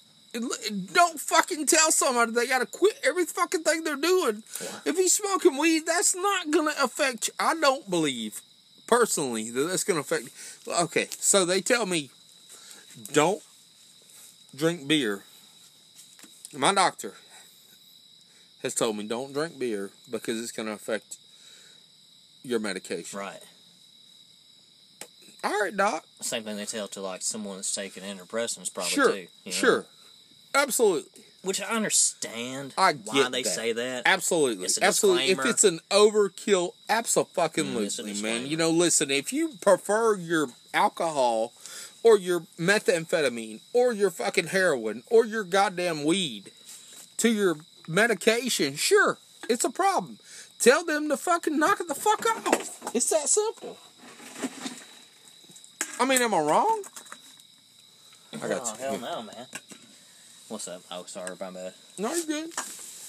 [0.93, 4.43] Don't fucking tell somebody they gotta quit every fucking thing they're doing.
[4.85, 7.31] If he's smoking weed, that's not gonna affect.
[7.41, 8.41] I don't believe
[8.89, 10.29] personally that that's gonna affect.
[10.67, 12.11] Okay, so they tell me
[13.13, 13.43] don't
[14.57, 15.23] drink beer.
[16.53, 17.15] My doctor
[18.63, 21.19] has told me don't drink beer because it's gonna affect
[22.43, 23.17] your medication.
[23.19, 23.43] Right.
[25.45, 26.05] All right, doc.
[26.21, 29.19] Same thing they tell to like someone that's taking antidepressants, probably Sure, too.
[29.45, 29.57] you know?
[29.57, 29.87] sure,
[30.53, 31.23] absolutely.
[31.49, 33.49] Which I understand I get why they that.
[33.49, 34.03] say that.
[34.05, 35.31] Absolutely, absolutely.
[35.31, 38.47] If it's an overkill, absolutely, Mm, man.
[38.47, 39.11] You know, listen.
[39.11, 41.55] If you prefer your alcohol,
[42.03, 46.51] or your methamphetamine, or your fucking heroin, or your goddamn weed
[47.17, 47.57] to your
[47.89, 49.17] medication, sure,
[49.49, 50.19] it's a problem.
[50.59, 52.95] Tell them to fucking knock it the fuck off.
[52.95, 53.79] It's that simple.
[55.99, 56.83] I mean, am I wrong?
[58.35, 58.99] I got oh, you.
[58.99, 59.47] hell no, man.
[60.49, 60.83] What's up?
[60.91, 61.75] Oh, sorry, my bad.
[61.99, 62.51] No, you're good.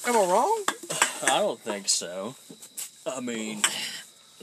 [0.07, 0.63] Am I wrong?
[1.23, 2.35] I don't think so.
[3.05, 3.61] I mean,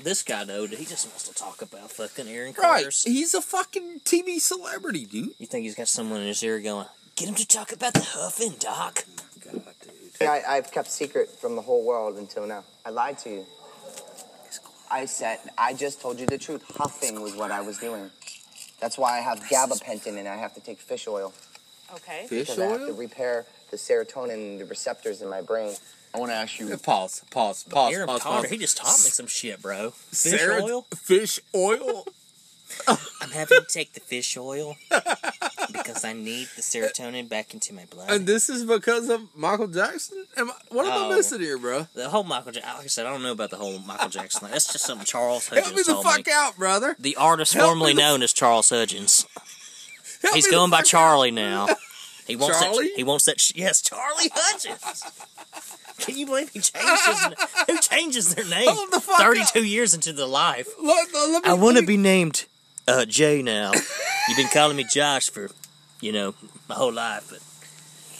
[0.02, 2.56] this guy though, he just wants to talk about fucking Aaron Right.
[2.56, 3.02] Carter's.
[3.04, 5.30] He's a fucking TV celebrity, dude.
[5.38, 8.00] You think he's got someone in his ear going, "Get him to talk about the
[8.02, 9.04] huffing, Doc"?
[9.48, 9.74] Oh God,
[10.18, 10.28] dude.
[10.28, 12.64] I, I've kept secret from the whole world until now.
[12.84, 13.46] I lied to you.
[14.90, 16.62] I said, I just told you the truth.
[16.76, 18.10] Huffing was what I was doing.
[18.80, 21.32] That's why I have gabapentin and I have to take fish oil.
[21.94, 22.26] Okay.
[22.28, 25.74] Fish Because I have to repair the serotonin the receptors in my brain.
[26.14, 26.74] I want to ask you.
[26.78, 28.50] Pause, pause, pause, Aaron pause, Carter, pause.
[28.50, 29.90] he just taught me some shit, bro.
[29.90, 30.86] Fish Sarah- oil?
[30.96, 32.06] Fish oil?
[32.88, 34.76] I'm having to take the fish oil
[35.72, 38.10] because I need the serotonin back into my blood.
[38.10, 40.26] and this is because of Michael Jackson?
[40.36, 41.12] Am I, what am Oh.
[41.12, 41.86] I missing here, bro?
[41.94, 44.48] the whole Michael Jackson, like I said, I don't know about the whole Michael Jackson.
[44.50, 46.32] That's just something Charles Help me Hudgens the told fuck me.
[46.34, 46.96] out, brother.
[46.98, 49.26] The artist Help me formerly the- known as Charles Hudgens.
[50.26, 51.68] Help He's going by Charlie now.
[52.26, 52.88] He wants Charlie?
[52.88, 52.96] that.
[52.96, 53.56] He wants that.
[53.56, 55.04] Yes, Charlie Hudgens.
[55.98, 57.48] Can you believe he changed his?
[57.68, 58.66] Who changes their name?
[58.90, 60.68] The Thirty-two years into the life.
[60.82, 62.44] Let, let me, I want to be named
[62.86, 63.72] uh, Jay now.
[64.28, 65.48] You've been calling me Josh for,
[66.00, 66.34] you know,
[66.68, 67.38] my whole life, but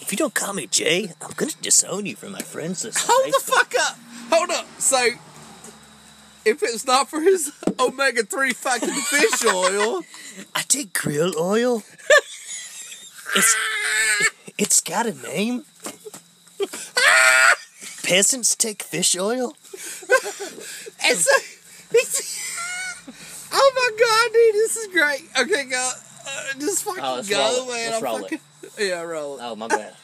[0.00, 2.98] if you don't call me Jay, I'm gonna disown you from my friends list.
[3.08, 3.98] Hold the fuck up.
[4.30, 4.66] Hold up.
[4.78, 5.08] So,
[6.46, 10.02] if it's not for his omega 3 fucking fish oil,
[10.54, 11.82] I take krill oil.
[13.34, 13.56] it's
[14.56, 15.64] it's got a name.
[18.04, 19.54] Peasants take fish oil.
[19.72, 22.38] it's, a, it's
[23.52, 25.28] Oh my god, dude, this is great.
[25.38, 25.90] Okay, go.
[26.28, 27.90] Uh, just fucking Oh, let's go, roll man.
[27.90, 28.40] Let's I'm roll it.
[28.78, 29.42] Yeah, roll it.
[29.42, 29.94] Oh my bad.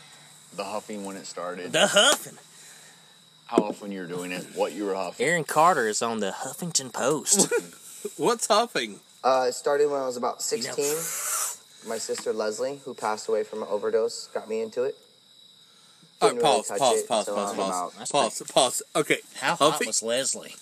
[0.56, 1.72] The huffing when it started.
[1.72, 2.36] The huffing.
[3.52, 4.46] How often you were doing it.
[4.54, 5.26] What you were huffing.
[5.26, 7.52] Aaron Carter is on the Huffington Post.
[8.16, 9.00] What's huffing?
[9.22, 11.88] Uh, it started when I was about You know- 16.
[11.90, 14.96] My sister Leslie, who passed away from an overdose, got me into it.
[16.22, 18.42] All right, Didn't really pause, touch pause, it pause, until pause, I'm pause, about- pause,
[18.54, 18.82] pause.
[18.96, 19.88] Okay, How hot huffing.
[19.88, 20.54] was Leslie?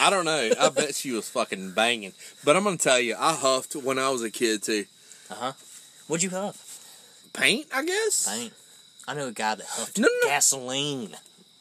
[0.00, 0.50] I don't know.
[0.58, 2.12] I bet she was fucking banging.
[2.44, 4.86] But I'm gonna tell you, I huffed when I was a kid too.
[5.30, 5.52] Uh huh.
[6.06, 7.28] What'd you huff?
[7.34, 8.26] Paint, I guess.
[8.32, 8.52] Paint.
[9.06, 10.28] I know a guy that huffed No, no, no.
[10.28, 11.10] gasoline.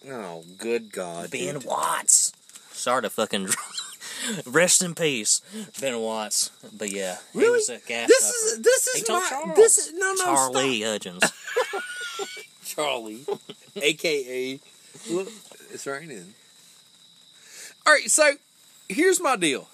[0.09, 1.31] Oh, good God.
[1.31, 1.65] Ben dude.
[1.65, 2.31] Watts.
[2.71, 3.49] Sorry to fucking.
[4.45, 5.41] Rest in peace,
[5.79, 6.49] Ben Watts.
[6.75, 7.51] But yeah, he Really?
[7.57, 8.57] was a gas This huffer.
[8.57, 9.55] is this is told my Charles.
[9.55, 11.23] this is no no Charlie Hudgens.
[12.65, 13.25] Charlie,
[13.75, 14.59] aka
[15.11, 15.27] look,
[15.71, 16.33] it's raining.
[17.85, 18.31] All right, so
[18.89, 19.67] here's my deal.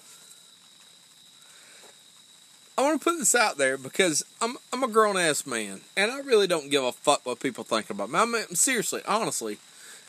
[2.76, 6.10] I want to put this out there because I'm I'm a grown ass man and
[6.10, 8.18] I really don't give a fuck what people think about me.
[8.18, 9.58] I mean, seriously, honestly,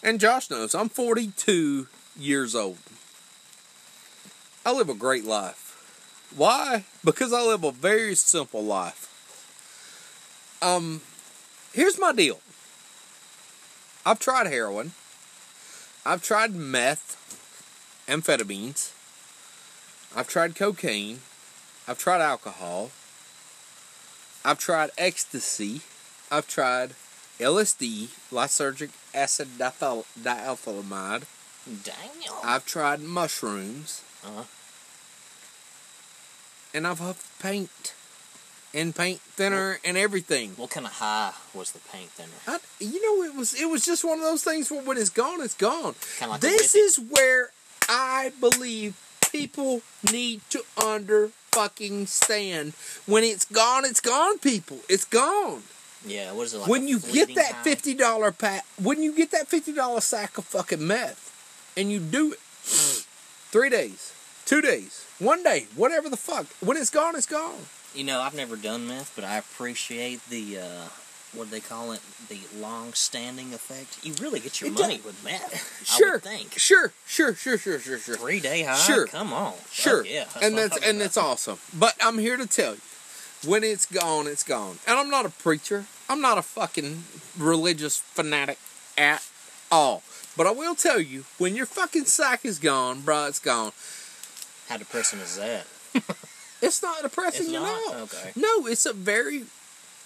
[0.05, 1.87] and Josh knows I'm 42
[2.17, 2.77] years old.
[4.63, 6.31] I live a great life.
[6.35, 6.85] Why?
[7.03, 9.11] Because I live a very simple life.
[10.61, 11.01] Um,
[11.73, 12.39] here's my deal.
[14.05, 14.91] I've tried heroin.
[16.05, 17.17] I've tried meth,
[18.07, 18.91] amphetamines.
[20.15, 21.21] I've tried cocaine.
[21.87, 22.91] I've tried alcohol.
[24.43, 25.81] I've tried ecstasy.
[26.31, 26.91] I've tried
[27.39, 31.23] LSD, lysergic acid diethyl- diethylamide.
[31.65, 32.35] Daniel.
[32.43, 34.01] I've tried mushrooms.
[34.23, 34.43] Uh-huh.
[36.73, 37.93] And I've huffed paint.
[38.73, 40.51] And paint thinner and everything.
[40.57, 42.29] What kind of high was the paint thinner?
[42.45, 45.09] I, you know, it was it was just one of those things where when it's
[45.09, 45.95] gone, it's gone.
[46.19, 47.51] Like this is where
[47.87, 48.97] I believe
[49.31, 52.73] people need to under fucking stand.
[53.05, 54.79] When it's gone, it's gone, people.
[54.89, 55.63] It's gone.
[56.05, 56.69] Yeah, what is it like?
[56.69, 60.45] when you get that fifty dollar pack, when you get that fifty dollar sack of
[60.45, 62.39] fucking meth, and you do it,
[63.51, 64.13] three days,
[64.45, 66.45] two days, one day, whatever the fuck.
[66.63, 67.55] When it's gone, it's gone.
[67.93, 70.87] You know, I've never done meth, but I appreciate the uh,
[71.33, 72.01] what do they call it?
[72.29, 74.05] The long-standing effect.
[74.05, 75.05] You really get your It money does.
[75.05, 75.81] with meth.
[75.81, 76.53] I Sure, would think.
[76.57, 78.15] sure, sure, sure, sure, sure, sure.
[78.17, 78.75] Three day high.
[78.75, 79.05] Sure.
[79.07, 79.53] Come on.
[79.71, 80.03] Sure.
[80.03, 80.25] Fuck yeah.
[80.41, 80.99] and that's and about.
[80.99, 81.57] that's awesome.
[81.77, 82.81] But I'm here to tell you,
[83.45, 84.77] when it's gone, it's gone.
[84.87, 85.85] And I'm not a preacher.
[86.09, 87.03] I'm not a fucking
[87.37, 88.59] religious fanatic
[88.97, 89.25] at
[89.71, 90.03] all.
[90.37, 93.71] But I will tell you, when your fucking sack is gone, bro, it's gone.
[94.67, 95.65] How depressing is that?
[96.61, 97.63] It's not depressing, It's not?
[97.63, 97.99] know.
[98.03, 98.31] Okay.
[98.35, 99.43] No, it's a very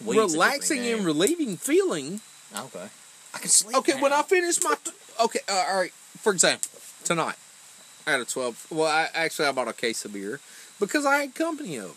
[0.04, 2.22] Weed's relaxing different and relieving feeling.
[2.58, 2.88] Okay.
[3.34, 3.78] I can sleep.
[3.78, 4.12] Okay, when.
[4.12, 4.76] I finish my
[5.24, 5.92] okay, uh, all right.
[6.18, 6.70] For example,
[7.04, 7.36] tonight
[8.08, 8.66] I had a twelve.
[8.72, 10.40] Well, I actually I bought a case of beer
[10.80, 11.94] because I had company over.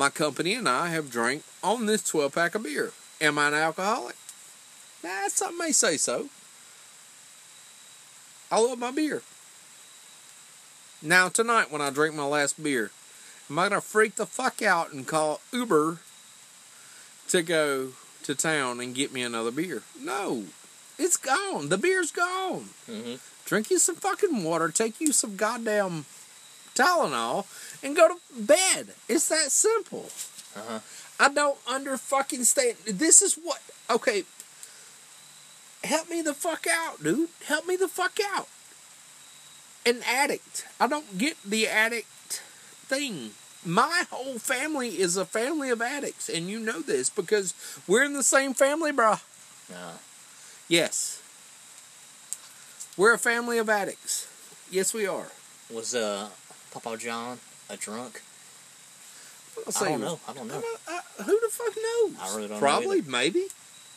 [0.00, 2.92] My company and I have drank on this twelve pack of beer.
[3.20, 4.16] Am I an alcoholic?
[5.04, 6.30] Nah, some may say so.
[8.50, 9.20] I love my beer.
[11.02, 12.92] Now tonight, when I drink my last beer,
[13.50, 15.98] am I gonna freak the fuck out and call Uber
[17.28, 19.82] to go to town and get me another beer.
[20.00, 20.46] No,
[20.98, 21.68] it's gone.
[21.68, 22.70] The beer's gone.
[22.88, 23.18] Mhm.
[23.44, 26.06] Drink you some fucking water, take you some goddamn
[26.74, 27.46] Tylenol,
[27.82, 28.88] and go to bed.
[29.08, 30.10] It's that simple.
[30.56, 30.80] Uh-huh.
[31.18, 32.76] I don't under fucking stand.
[32.86, 33.60] This is what.
[33.88, 34.24] Okay.
[35.84, 37.28] Help me the fuck out, dude.
[37.46, 38.48] Help me the fuck out.
[39.86, 40.66] An addict.
[40.78, 42.42] I don't get the addict
[42.86, 43.30] thing.
[43.64, 47.54] My whole family is a family of addicts, and you know this because
[47.86, 49.22] we're in the same family, bruh.
[49.68, 49.92] No.
[50.68, 51.22] Yes.
[52.96, 54.26] We're a family of addicts.
[54.70, 55.28] Yes, we are.
[55.72, 56.28] Was uh
[56.70, 58.22] Papa John a drunk?
[59.78, 60.18] I don't know.
[60.28, 60.62] I don't know.
[60.88, 62.12] I- I- who the fuck knows?
[62.20, 63.10] I really don't know Probably, either.
[63.10, 63.40] maybe.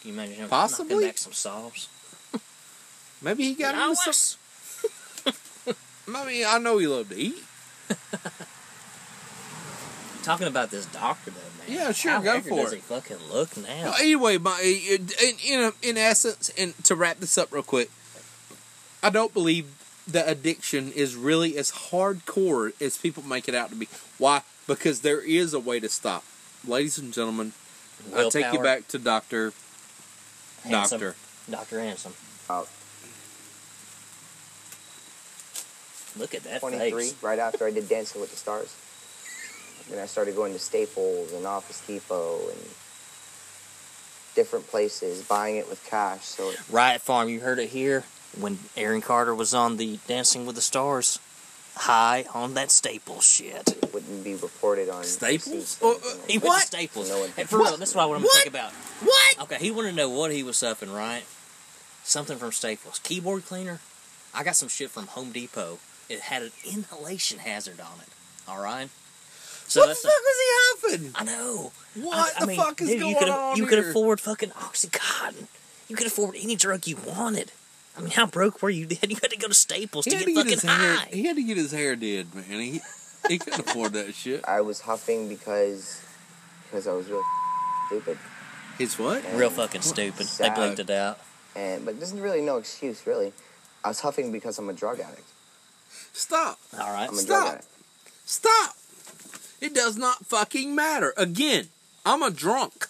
[0.02, 1.06] Can you imagine him Possibly.
[1.06, 1.88] back some sauce?
[3.22, 4.40] Maybe he got into some.
[6.14, 7.42] I mean, I know he loved to eat.
[10.24, 11.78] Talking about this doctor though, man.
[11.80, 12.76] Yeah, sure, How go for does it.
[12.78, 13.84] he fucking look now?
[13.84, 15.10] Well, anyway, my in
[15.46, 17.90] in, in essence, and to wrap this up real quick,
[19.02, 19.68] I don't believe
[20.08, 23.88] the addiction is really as hardcore as people make it out to be.
[24.18, 24.42] Why?
[24.68, 26.24] Because there is a way to stop.
[26.66, 27.54] Ladies and gentlemen,
[28.16, 29.54] I take you back to Doctor
[30.64, 31.00] Handsome.
[31.00, 31.16] Doctor.
[31.50, 32.14] Doctor Handsome.
[32.46, 32.70] About
[36.18, 37.24] Look at that 23, face.
[37.24, 38.76] right after I did Dancing with the Stars.
[39.90, 42.60] Then I started going to Staples and Office Depot and
[44.36, 46.26] different places, buying it with cash.
[46.26, 48.04] So Riot Farm, you heard it here
[48.40, 51.20] when Aaron Carter was on the Dancing with the Stars.
[51.76, 53.76] High on that staple shit.
[53.94, 55.48] would shouldn't be reported on Staples?
[55.48, 56.68] receipts Oh, uh, He went What?
[56.68, 57.10] Staples.
[57.10, 58.72] No one- and for real, that's what I want to think about.
[59.02, 59.40] What?
[59.42, 61.24] Okay, he wanted to know what he was suffering, right?
[62.04, 63.00] Something from Staples.
[63.00, 63.80] Keyboard cleaner.
[64.36, 65.80] I got some shit from Home Depot.
[66.10, 68.10] It had an inhalation hazard on it.
[68.48, 68.90] All right.
[69.68, 71.12] So what the that's fuck was he huffing?
[71.16, 71.72] I know.
[71.96, 74.20] What I, I the mean, fuck is dude, going you could on You could afford
[74.22, 75.48] fucking OxyContin.
[75.88, 77.52] You could afford any drug you wanted.
[77.98, 78.86] I mean, how broke were you?
[78.86, 80.80] Then you had to go to Staples He to had get to get fucking his
[80.86, 80.96] hair.
[80.96, 81.08] high.
[81.12, 82.44] He had to get his hair did, man.
[82.60, 82.82] He
[83.28, 84.44] he couldn't afford that shit.
[84.48, 86.02] I was huffing because
[86.70, 87.24] because I was real
[87.88, 88.18] stupid.
[88.78, 89.24] His what?
[89.36, 90.22] Real fucking stupid.
[90.22, 90.56] They Sad.
[90.56, 91.20] blinked it out.
[91.56, 93.32] And but there's really no excuse really.
[93.84, 95.28] I was huffing because I'm a drug addict.
[96.14, 96.58] Stop.
[96.80, 97.08] All right.
[97.10, 97.48] I'm a drug Stop.
[97.54, 97.68] addict.
[98.26, 98.76] Stop.
[99.62, 101.14] It does not fucking matter.
[101.18, 101.68] Again,
[102.06, 102.88] I'm a drunk.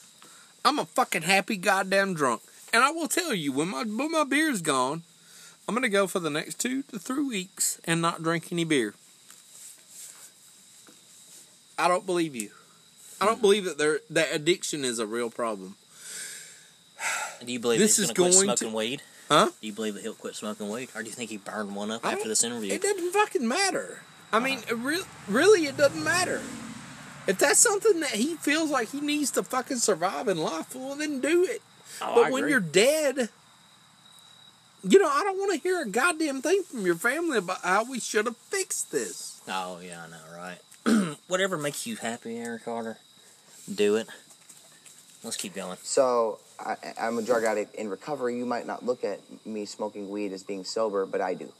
[0.66, 2.42] I'm a fucking happy goddamn drunk.
[2.74, 5.04] And I will tell you, when my when my beer's gone,
[5.68, 8.96] I'm gonna go for the next two to three weeks and not drink any beer.
[11.78, 12.50] I don't believe you.
[13.22, 15.76] I don't believe that there that addiction is a real problem.
[17.46, 19.02] Do you believe This he's is gonna quit going to- smoking weed?
[19.30, 19.50] Huh?
[19.62, 21.92] Do you believe that he'll quit smoking weed, or do you think he burned one
[21.92, 22.74] up I after this interview?
[22.74, 24.02] It doesn't fucking matter.
[24.34, 24.72] I mean, uh.
[24.74, 26.42] it re- really, it doesn't matter.
[27.26, 30.96] If that's something that he feels like he needs to fucking survive in life, well,
[30.96, 31.62] then do it.
[32.02, 33.30] Oh, but I when you're dead,
[34.84, 37.90] you know, I don't want to hear a goddamn thing from your family about how
[37.90, 39.42] we should have fixed this.
[39.48, 41.18] Oh yeah, I know, right?
[41.28, 42.98] Whatever makes you happy, Aaron Carter,
[43.74, 44.08] do it.
[45.24, 45.78] Let's keep going.
[45.84, 48.38] So I, I'm a drug addict in recovery.
[48.38, 51.52] You might not look at me smoking weed as being sober, but I do.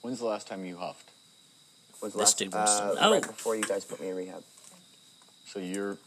[0.00, 1.10] When's the last time you huffed?
[2.02, 3.12] Was This last, dude wants to uh, know.
[3.12, 4.42] right before you guys put me in rehab.
[5.46, 5.98] So you're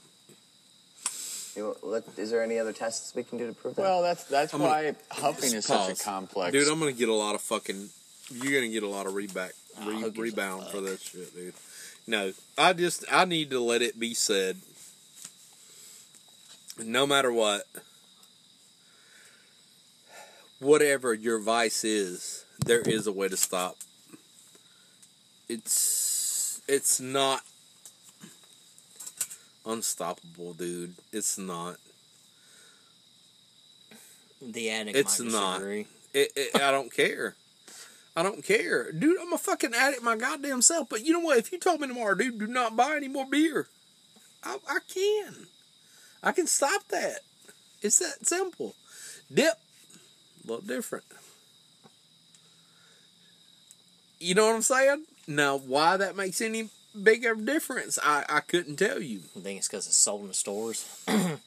[1.57, 3.81] You let, is there any other tests we can do to prove that?
[3.81, 4.01] well.
[4.03, 6.51] That's that's I'm gonna- why huffing is such a complex.
[6.53, 7.89] Dude, I'm gonna get a lot of fucking.
[8.29, 10.83] You're gonna get a lot of reback, Oh, re- who gives a rebound for fuck?
[10.85, 11.53] this shit, dude.
[12.05, 14.57] No, I just I need to let it be said.
[16.79, 17.65] No matter what,
[20.59, 23.77] whatever your vice is, there is a way to stop.
[25.49, 27.41] It's it's not
[29.67, 30.95] unstoppable, dude.
[31.11, 31.77] It's not.
[34.41, 35.61] The addict It's not.
[35.61, 37.35] It, it, I don't care.
[38.15, 38.91] I don't care.
[38.91, 40.89] Dude, I'm a fucking addict my goddamn self.
[40.89, 41.37] But you know what?
[41.37, 43.67] If you told me tomorrow, dude, do not buy any more beer,
[44.43, 45.47] I, I can.
[46.23, 47.19] I can stop that.
[47.81, 48.73] It's that simple.
[49.31, 51.05] Dip, a little different.
[54.19, 55.03] You know what I'm saying?
[55.27, 56.69] Now, why that makes any
[57.03, 59.21] bigger difference, I, I couldn't tell you.
[59.37, 60.85] I think it's because it's sold in the stores.
[61.07, 61.37] I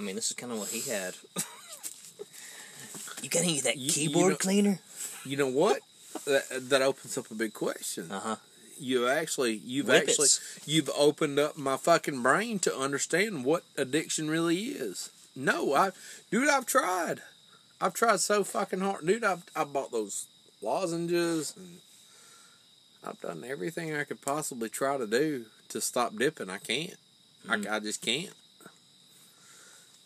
[0.00, 1.14] mean, this is kind of what he had.
[3.22, 4.78] you got any of that You- you keyboard know- cleaner?
[5.24, 5.80] You know what?
[6.24, 8.10] that, that opens up a big question.
[8.10, 8.36] Uh huh.
[8.80, 10.10] you actually you've Whippets.
[10.10, 15.10] actually you've opened up my fucking brain to understand what addiction really is.
[15.34, 15.90] No, I
[16.30, 17.20] dude, I've tried.
[17.80, 19.04] I've tried so fucking hard.
[19.06, 20.26] Dude, I've I bought those
[20.62, 21.80] lozenges and
[23.06, 26.50] I've done everything I could possibly try to do to stop dipping.
[26.50, 26.94] I can't.
[27.48, 27.72] I, mm-hmm.
[27.72, 28.32] I just can't.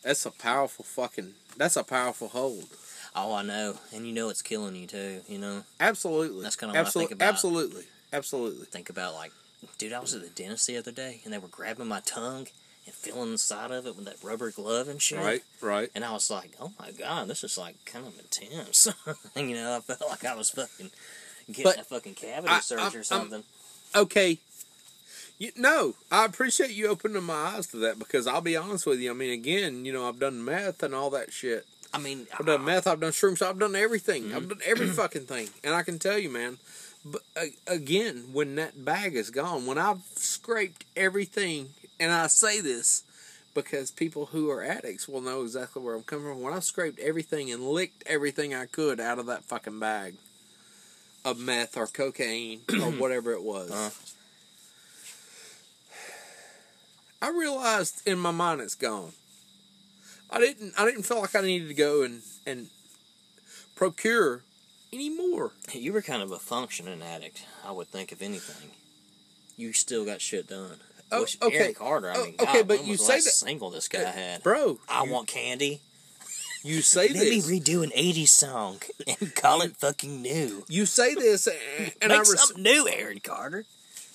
[0.03, 2.67] That's a powerful fucking that's a powerful hold.
[3.15, 5.21] Oh, I know, and you know it's killing you too.
[5.29, 6.43] You know, Absolutely.
[6.43, 7.29] That's kinda what I think about.
[7.29, 7.85] Absolutely.
[8.13, 8.67] Absolutely.
[8.67, 9.33] think about like,
[9.79, 12.47] dude, I was at the dentist the other day, and they were grabbing my tongue
[12.87, 15.19] and feeling the side of it with that rubber glove and shit.
[15.19, 15.91] Right, right.
[15.95, 18.89] And I was like, oh my god, this is like kind of intense.
[19.37, 20.91] you know, I felt like I was fucking
[21.49, 23.45] getting But a fucking cavity I- surgery I'm- or something.
[23.95, 24.39] okay.
[25.39, 29.01] You, no, I appreciate you opening my eyes to that because I'll be honest with
[29.01, 29.11] you.
[29.11, 31.65] I mean, again, you know, I've done meth and all that shit.
[31.95, 32.87] I mean, I've done meth.
[32.87, 33.41] I've done shrooms.
[33.41, 34.25] I've done everything.
[34.25, 34.37] Mm-hmm.
[34.37, 35.49] I've done every fucking thing.
[35.65, 36.59] And I can tell you, man.
[37.07, 42.61] But uh, again, when that bag is gone, when I've scraped everything, and I say
[42.61, 43.03] this
[43.55, 46.43] because people who are addicts will know exactly where I'm coming from.
[46.43, 50.17] When I scraped everything and licked everything I could out of that fucking bag
[51.25, 53.71] of meth or cocaine or whatever it was.
[53.71, 53.91] Uh-huh.
[57.23, 59.13] I realized in my mind it's gone.
[60.31, 62.69] I didn't I didn't feel like I needed to go and and
[63.75, 64.43] procure
[64.93, 65.53] any more.
[65.73, 68.71] you were kind of a functioning addict, I would think, if anything.
[69.57, 70.79] You still got shit done.
[71.13, 71.57] Oh, Which okay.
[71.59, 74.43] Aaron Carter, I Oh, mean, okay, God, but you say that- single this guy had.
[74.43, 75.81] Bro, I you, want candy.
[76.63, 77.49] You say Let this.
[77.49, 78.79] me redo an '80s song
[79.21, 80.65] and call it fucking new.
[80.69, 83.65] you say this and, and I Make res- something new, Aaron Carter.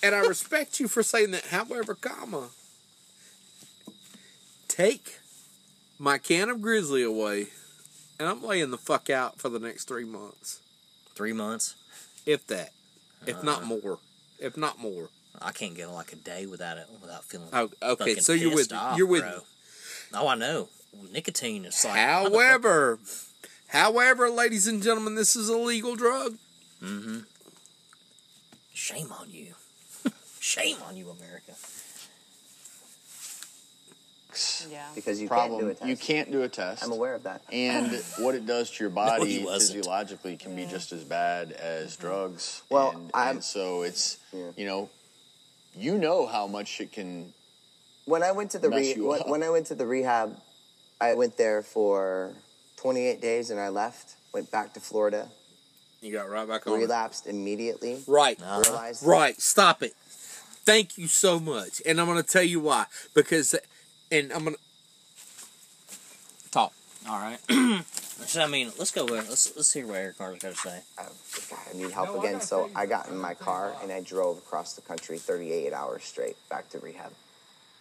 [0.02, 1.46] and I respect you for saying that.
[1.46, 2.48] However, comma,
[4.68, 5.18] take
[5.98, 7.46] my can of Grizzly away,
[8.18, 10.60] and I'm laying the fuck out for the next three months,
[11.14, 11.74] Three months.
[12.26, 12.70] if that,
[13.26, 13.66] if not uh.
[13.66, 13.98] more,
[14.38, 15.08] if not more.
[15.40, 17.48] I can't go like a day without it without feeling.
[17.52, 19.32] Oh, okay, so you're with off, You're with bro.
[19.32, 19.38] me.
[20.14, 20.68] Oh, I know.
[21.12, 21.96] Nicotine is like.
[21.96, 22.98] However,
[23.68, 26.36] however, ladies and gentlemen, this is a legal drug.
[26.82, 27.18] Mm-hmm.
[28.74, 29.54] Shame on you.
[30.40, 31.52] Shame on you, America.
[34.68, 34.86] Yeah.
[34.94, 35.60] Because you Problem.
[35.60, 35.88] can't do a test.
[35.88, 36.84] You can't do a test.
[36.84, 37.42] I'm aware of that.
[37.50, 39.78] And what it does to your body wasn't.
[39.78, 42.62] physiologically can be just as bad as drugs.
[42.68, 44.50] Well, and, and so it's Yeah.
[44.56, 44.90] you know,
[45.74, 47.32] you know how much it can.
[48.04, 50.36] When I went to the re- when, when I went to the rehab,
[51.00, 52.32] I went there for
[52.76, 54.16] 28 days and I left.
[54.32, 55.28] Went back to Florida.
[56.02, 56.74] You got right back on.
[56.74, 56.76] it.
[56.78, 58.02] Relapsed immediately.
[58.06, 58.40] Right.
[58.40, 58.62] Uh-huh.
[58.64, 59.40] Realized Right.
[59.40, 59.94] Stop it.
[60.64, 61.80] Thank you so much.
[61.86, 62.86] And I'm going to tell you why.
[63.14, 63.54] Because,
[64.10, 66.72] and I'm going to talk.
[67.08, 67.38] All right.
[67.84, 69.04] so, I mean, let's go.
[69.04, 70.80] With, let's let's hear what Eric Carter's got to say.
[70.98, 71.04] I,
[71.70, 72.40] I need help again.
[72.40, 76.36] So I got in my car and I drove across the country 38 hours straight
[76.48, 77.12] back to rehab.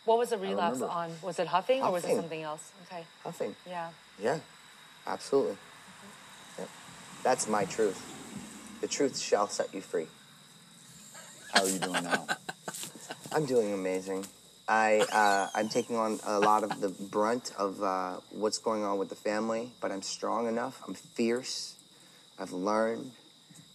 [0.06, 1.12] What was the relapse on?
[1.22, 2.72] Was it huffing, or was it something else?
[2.88, 3.04] Okay.
[3.24, 3.56] Huffing.
[3.68, 3.90] Yeah.
[4.22, 4.40] Yeah,
[5.06, 5.58] absolutely.
[6.60, 6.70] Yep.
[7.24, 8.00] That's my truth.
[8.82, 10.08] The truth shall set you free.
[11.54, 12.28] How are you doing now?
[13.32, 14.26] I'm doing amazing.
[14.68, 18.98] I uh, I'm taking on a lot of the brunt of uh, what's going on
[18.98, 20.82] with the family, but I'm strong enough.
[20.88, 21.76] I'm fierce.
[22.40, 23.12] I've learned.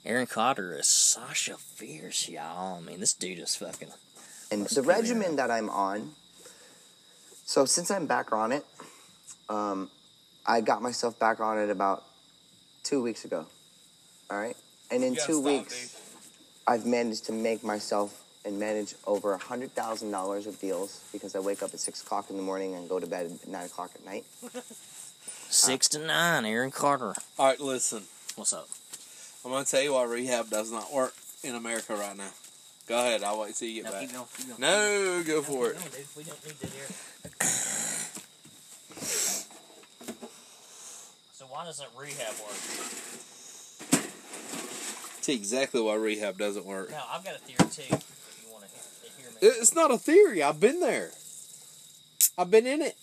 [0.05, 2.78] Aaron Carter is Sasha Fierce, y'all.
[2.78, 3.89] I mean, this dude is fucking.
[4.51, 5.37] And the regimen up.
[5.37, 6.12] that I'm on,
[7.51, 8.64] so since I'm back on it,
[9.48, 9.90] um,
[10.46, 12.05] I got myself back on it about
[12.84, 13.44] two weeks ago.
[14.30, 14.57] All right?
[14.92, 16.01] And in two stop, weeks,
[16.68, 21.64] I've managed to make myself and manage over a $100,000 of deals because I wake
[21.64, 24.05] up at 6 o'clock in the morning and go to bed at 9 o'clock at
[24.05, 24.24] night.
[25.51, 27.14] Six to nine, Aaron Carter.
[27.36, 28.05] All right, listen.
[28.36, 28.68] What's up?
[29.44, 32.30] I'm going to tell you why rehab does not work in America right now.
[32.91, 33.22] Go ahead.
[33.22, 34.01] I'll wait till you get No, back.
[34.01, 34.61] keep going, keep going.
[34.61, 35.76] No, go for it.
[35.76, 36.57] No, dude, we don't need.
[41.32, 44.03] So why doesn't rehab work?
[45.26, 46.91] You exactly why rehab doesn't work.
[46.91, 47.95] Now I've got a theory too.
[47.95, 49.36] If you want to hear me.
[49.41, 50.43] It's not a theory.
[50.43, 51.12] I've been there.
[52.36, 52.97] I've been in it.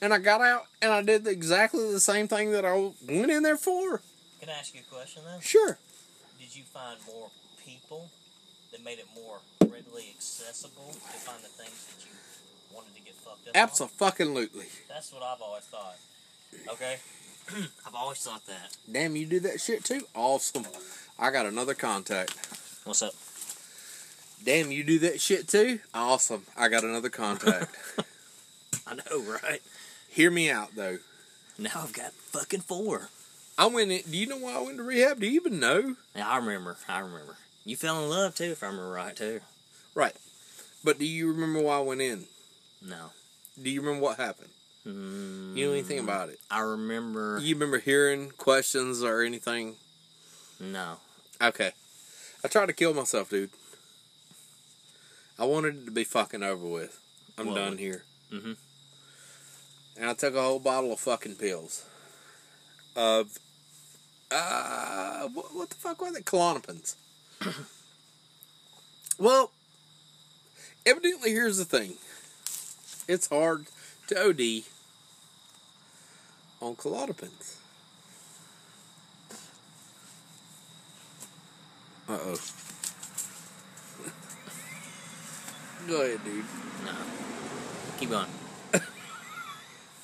[0.00, 2.74] And I got out and I did exactly the same thing that I
[3.08, 4.00] went in there for.
[4.40, 5.40] Can I ask you a question though?
[5.40, 5.76] Sure.
[6.38, 7.28] Did you find more
[7.66, 8.08] people
[8.74, 12.10] that made it more readily accessible to find the things that you
[12.74, 13.54] wanted to get fucked up?
[13.54, 14.66] Absolutely.
[14.88, 15.96] That's what I've always thought.
[16.72, 16.96] Okay.
[17.86, 18.76] I've always thought that.
[18.90, 20.02] Damn, you do that shit too?
[20.12, 20.66] Awesome.
[21.20, 22.34] I got another contact.
[22.84, 23.14] What's up?
[24.44, 25.78] Damn, you do that shit too?
[25.94, 26.42] Awesome.
[26.56, 27.70] I got another contact.
[28.88, 29.62] I know, right?
[30.08, 30.98] Hear me out though.
[31.58, 33.08] Now I've got fucking four.
[33.56, 34.02] I went in.
[34.10, 35.20] Do you know why I went to rehab?
[35.20, 35.94] Do you even know?
[36.16, 36.76] Yeah, I remember.
[36.88, 37.36] I remember.
[37.64, 39.40] You fell in love too, if I remember right too.
[39.94, 40.14] Right.
[40.82, 42.24] But do you remember why I went in?
[42.82, 43.10] No.
[43.60, 44.50] Do you remember what happened?
[44.86, 46.38] Mm, You know anything about it?
[46.50, 47.38] I remember.
[47.40, 49.76] You remember hearing questions or anything?
[50.60, 50.98] No.
[51.40, 51.72] Okay.
[52.44, 53.50] I tried to kill myself, dude.
[55.38, 57.00] I wanted it to be fucking over with.
[57.38, 58.04] I'm done here.
[58.30, 58.56] mhm.
[59.96, 61.84] And I took a whole bottle of fucking pills.
[62.96, 63.38] Of,
[64.30, 66.24] uh, what, what the fuck was it?
[66.24, 66.96] Klonopins.
[69.18, 69.50] well,
[70.86, 71.94] evidently, here's the thing.
[73.06, 73.66] It's hard
[74.08, 74.64] to OD
[76.60, 77.56] on Klonopins.
[82.08, 82.38] Uh oh.
[85.88, 86.44] Go ahead, dude.
[86.84, 86.92] No.
[87.98, 88.26] Keep going.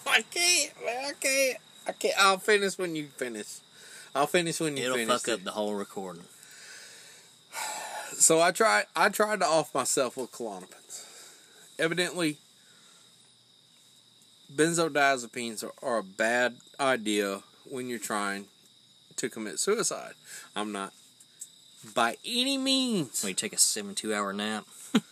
[0.06, 1.04] I can't, man.
[1.04, 1.58] I can't.
[1.86, 2.14] I can't.
[2.18, 3.58] I'll finish when you finish.
[4.14, 5.02] I'll finish when you finish.
[5.02, 6.24] It'll fuck up the whole recording.
[8.20, 8.84] So I tried.
[8.94, 11.06] I tried to off myself with Klonopins.
[11.78, 12.36] Evidently,
[14.54, 18.44] benzodiazepines are, are a bad idea when you're trying
[19.16, 20.12] to commit suicide.
[20.54, 20.92] I'm not
[21.94, 23.22] by any means.
[23.22, 24.66] When you take a 72 hour nap.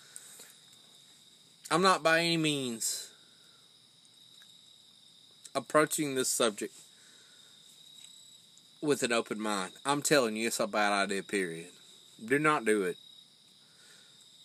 [1.71, 3.09] I'm not by any means
[5.55, 6.75] approaching this subject
[8.83, 9.73] with an open mind.
[9.87, 11.71] I'm telling you, it's a bad idea, period.
[12.25, 12.97] Do not do it.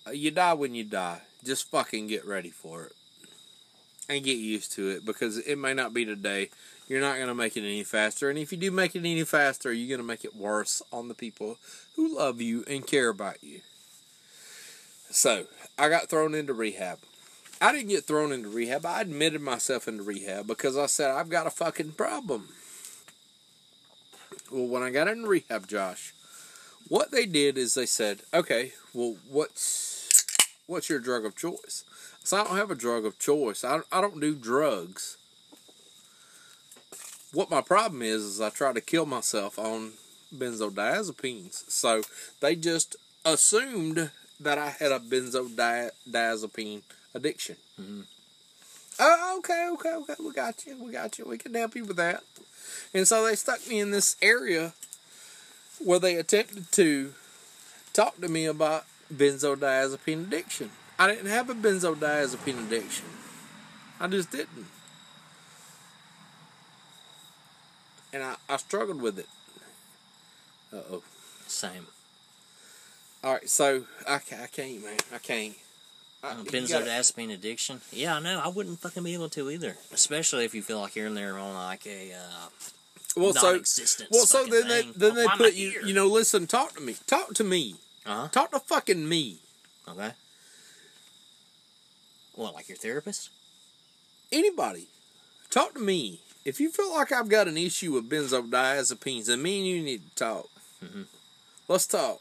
[0.08, 1.22] Uh, You die when you die.
[1.44, 2.94] Just fucking get ready for it.
[4.10, 6.50] And get used to it because it may not be today.
[6.88, 8.30] You're not going to make it any faster.
[8.30, 11.08] And if you do make it any faster, you're going to make it worse on
[11.08, 11.58] the people
[11.96, 13.62] who love you and care about you.
[15.10, 15.46] So,
[15.78, 17.00] I got thrown into rehab.
[17.62, 18.86] I didn't get thrown into rehab.
[18.86, 22.50] I admitted myself into rehab because I said I've got a fucking problem.
[24.52, 26.14] Well, when I got in rehab, Josh,
[26.94, 30.28] What they did is they said, okay, well, what's
[30.68, 31.84] what's your drug of choice?
[32.24, 33.64] So I don't have a drug of choice.
[33.64, 35.18] I, I don't do drugs.
[37.32, 39.94] What my problem is, is I try to kill myself on
[40.32, 41.68] benzodiazepines.
[41.68, 42.04] So
[42.42, 46.84] they just assumed that I had a benzodiazepine
[47.16, 47.56] addiction.
[47.82, 48.02] Mm-hmm.
[49.00, 50.24] Oh, okay, okay, okay.
[50.24, 50.78] We got you.
[50.80, 51.26] We got you.
[51.26, 52.22] We can help you with that.
[52.94, 54.74] And so they stuck me in this area
[55.80, 57.14] where they attempted to
[57.94, 60.72] talk to me about benzodiazepine addiction.
[61.00, 63.06] I didn't have a benzodiazepine addiction.
[64.00, 64.68] I just didn't.
[68.12, 69.28] And I, I struggled with it.
[70.72, 71.04] Uh oh.
[71.48, 71.88] Same.
[73.24, 74.98] All right, so I, I can't, man.
[75.14, 75.56] I can't.
[76.24, 77.82] I, Uh, you gotta- benzodiazepine addiction.
[77.92, 78.40] Yeah, I know.
[78.44, 79.78] I wouldn't fucking be able to either.
[79.92, 82.48] Especially if you feel like you're in there on like a uh,
[83.16, 83.60] well, so
[84.12, 84.94] well, so then they thing.
[84.96, 85.72] then they Why put you.
[85.72, 85.82] here?
[85.84, 86.96] You know, listen, talk to me.
[87.08, 87.76] Talk to me.
[88.06, 88.28] Uh-huh.
[88.30, 89.40] Talk to fucking me.
[89.88, 90.12] Okay.
[92.36, 93.30] What, like your therapist?
[94.32, 94.88] Anybody,
[95.50, 96.22] talk to me.
[96.46, 100.10] If you feel like I've got an issue with benzodiazepines, then me and you need
[100.10, 100.50] to talk.
[100.84, 101.04] Mm-hmm.
[101.68, 102.20] Let's talk.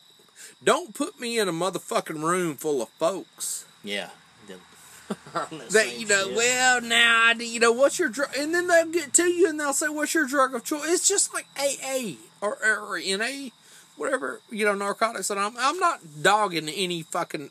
[0.63, 3.65] Don't put me in a motherfucking room full of folks.
[3.83, 4.11] Yeah.
[5.71, 6.37] That you know, shit.
[6.37, 8.31] well, now I, you know, what's your drug?
[8.39, 11.09] And then they'll get to you and they'll say, "What's your drug of choice?" It's
[11.09, 13.49] just like AA or, or NA,
[13.97, 15.31] whatever you know, narcotics.
[15.31, 17.51] And I'm I'm not dogging any fucking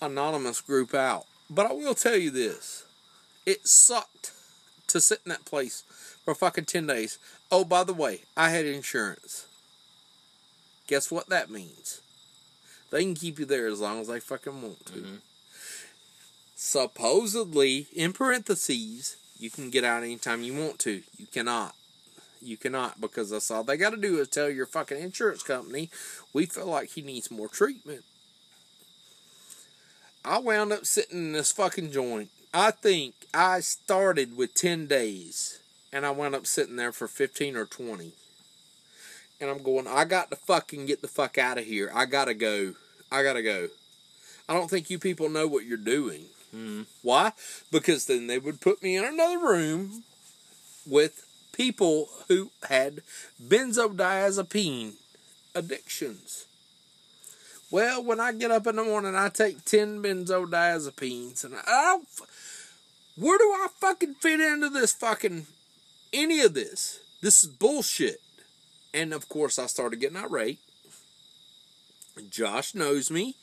[0.00, 2.84] anonymous group out, but I will tell you this:
[3.44, 4.32] it sucked
[4.88, 5.82] to sit in that place
[6.24, 7.18] for fucking ten days.
[7.50, 9.46] Oh, by the way, I had insurance.
[10.86, 12.00] Guess what that means?
[12.90, 15.20] They can keep you there as long as they fucking want to
[16.56, 21.02] supposedly in parentheses you can get out anytime you want to.
[21.18, 21.74] You cannot.
[22.40, 25.90] You cannot because that's all they got to do is tell your fucking insurance company
[26.32, 28.04] we feel like he needs more treatment.
[30.24, 32.30] I wound up sitting in this fucking joint.
[32.54, 35.58] I think i started with 10 days
[35.92, 38.12] and i wound up sitting there for 15 or 20
[39.40, 41.90] and i'm going i got to fucking get the fuck out of here.
[41.94, 42.74] I gotta go.
[43.12, 43.68] I gotta go.
[44.48, 46.82] I don't think you people know what you're doing Mm-hmm.
[47.02, 47.32] why?
[47.70, 50.04] Because then they would put me in another room
[50.86, 53.02] with people who had
[53.42, 54.92] benzodiazepine
[55.54, 56.46] addictions.
[57.70, 62.08] Well, when I get up in the morning, I take 10 benzodiazepines and I don't.
[63.16, 65.46] Where do I fucking fit into this fucking.
[66.12, 67.00] any of this?
[67.22, 68.20] This is bullshit.
[68.94, 70.60] And of course, I started getting irate.
[72.30, 73.34] Josh knows me.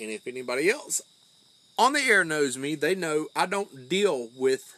[0.00, 1.02] And if anybody else
[1.80, 4.76] on the air knows me, they know I don't deal with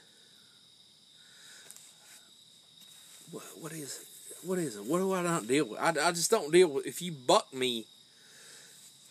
[3.32, 4.46] what, what is it?
[4.46, 4.84] What is it?
[4.84, 5.80] What do I not deal with?
[5.80, 6.86] I, I just don't deal with.
[6.86, 7.86] If you buck me,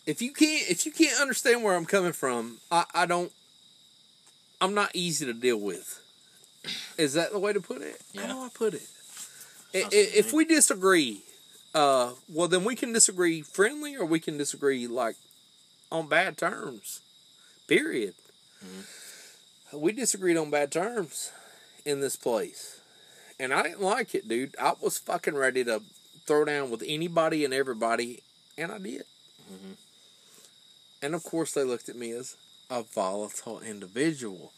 [0.05, 3.31] if you can't if you can't understand where I'm coming from, I, I don't.
[4.61, 6.01] I'm not easy to deal with.
[6.97, 7.99] Is that the way to put it?
[8.15, 8.87] How do I put it?
[9.73, 11.23] I- if we disagree,
[11.73, 15.15] uh, well then we can disagree friendly, or we can disagree like
[15.91, 17.01] on bad terms.
[17.71, 18.15] Period.
[18.65, 19.79] Mm-hmm.
[19.79, 21.31] We disagreed on bad terms
[21.85, 22.81] in this place.
[23.39, 24.55] And I didn't like it, dude.
[24.61, 25.81] I was fucking ready to
[26.25, 28.23] throw down with anybody and everybody,
[28.57, 29.05] and I did.
[29.49, 29.71] Mm-hmm.
[31.01, 32.35] And of course, they looked at me as
[32.69, 34.51] a volatile individual.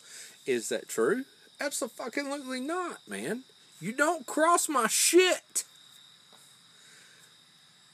[0.48, 1.26] Is that true?
[1.62, 3.44] Absolutely not, man.
[3.80, 5.66] You don't cross my shit.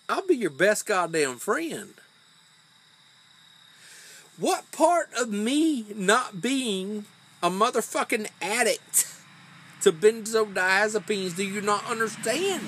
[0.08, 1.96] I'll be your best goddamn friend.
[4.40, 7.04] What part of me not being
[7.44, 9.14] a motherfucking addict
[9.82, 12.64] to benzodiazepines do you not understand?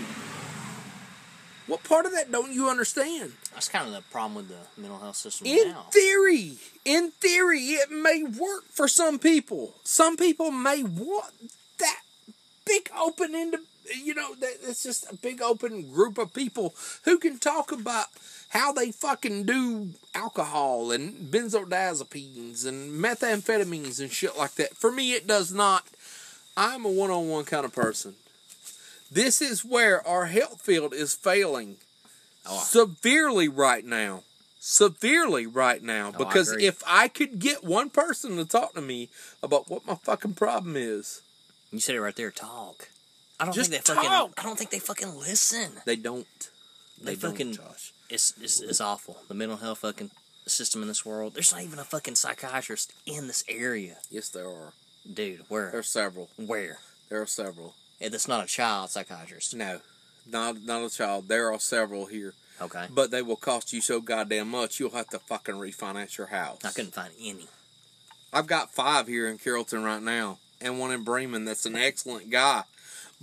[1.67, 3.33] What part of that don't you understand?
[3.53, 5.53] That's kind of the problem with the mental health system now.
[5.53, 5.85] In now.
[5.91, 9.75] theory, in theory, it may work for some people.
[9.85, 11.31] Some people may want
[11.79, 12.01] that
[12.65, 13.59] big open into
[14.03, 18.07] you know that it's just a big open group of people who can talk about
[18.51, 24.75] how they fucking do alcohol and benzodiazepines and methamphetamines and shit like that.
[24.75, 25.85] For me, it does not.
[26.57, 28.15] I'm a one-on-one kind of person.
[29.09, 31.77] This is where our health field is failing
[32.45, 34.23] oh, severely right now.
[34.59, 36.11] Severely right now.
[36.13, 36.65] Oh, because agree.
[36.67, 39.09] if I could get one person to talk to me
[39.41, 41.21] about what my fucking problem is,
[41.71, 42.31] You said it right there.
[42.31, 42.89] Talk.
[43.39, 44.09] I don't Just think they fucking.
[44.09, 44.33] talk.
[44.37, 45.71] I don't think they fucking listen.
[45.85, 46.27] they don't.
[47.01, 47.53] They, They don't, fucking.
[47.53, 47.90] Josh.
[48.11, 49.17] It's, it's it's awful.
[49.27, 50.11] The mental health fucking
[50.45, 51.33] system in this world.
[51.33, 54.73] There's not even a fucking psychiatrist in this area, Yes, there are.
[55.11, 55.41] dude.
[55.47, 55.71] Where?
[55.71, 56.29] There are several.
[56.35, 56.79] Where?
[57.09, 57.73] There are several.
[57.99, 59.55] Yeah, it's not a child psychiatrist.
[59.55, 59.79] No.
[60.29, 61.27] Not not a child.
[61.29, 62.85] There are several here, Okay.
[62.91, 64.79] but they will cost you so goddamn much.
[64.79, 66.59] You'll have to fucking refinance your house.
[66.65, 67.47] I couldn't find any.
[68.33, 71.45] I've got five here in Carrollton right now, and one in Bremen.
[71.45, 72.63] That's an excellent guy,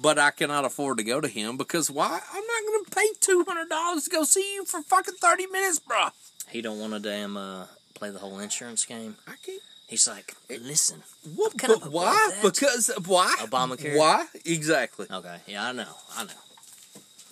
[0.01, 2.21] but I cannot afford to go to him because why?
[2.33, 5.47] I'm not going to pay two hundred dollars to go see you for fucking thirty
[5.47, 6.13] minutes, bruh.
[6.49, 9.17] He don't want to damn uh, play the whole insurance game.
[9.27, 9.61] I can't.
[9.89, 11.03] He's like, listen.
[11.35, 11.57] What?
[11.57, 12.31] kind of but why?
[12.31, 12.43] that?
[12.43, 13.35] Because why?
[13.41, 13.97] Obamacare?
[13.97, 14.27] Why?
[14.45, 15.07] Exactly.
[15.11, 16.31] Okay, yeah, I know, I know,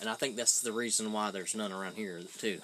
[0.01, 2.59] and I think that's the reason why there's none around here too.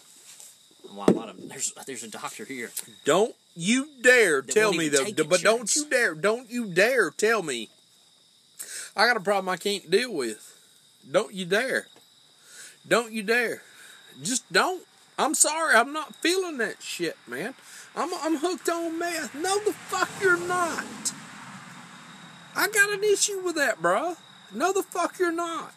[0.94, 2.72] Why a lot of there's there's a doctor here.
[3.06, 5.06] Don't you dare tell me though.
[5.24, 6.14] But don't you dare.
[6.14, 7.70] Don't you dare tell me.
[8.96, 10.50] I got a problem I can't deal with.
[11.10, 11.88] Don't you dare.
[12.88, 13.62] Don't you dare.
[14.22, 14.84] Just don't.
[15.18, 15.76] I'm sorry.
[15.76, 17.54] I'm not feeling that shit, man.
[17.96, 19.34] I'm I'm hooked on meth.
[19.36, 20.86] No, the fuck you're not.
[22.56, 24.16] I got an issue with that, bruh.
[24.54, 25.74] No, the fuck you're not.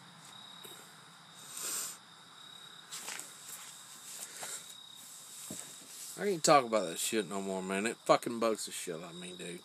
[6.19, 7.85] I can't talk about that shit no more, man.
[7.85, 9.59] It fucking bugs the shit out of me, dude.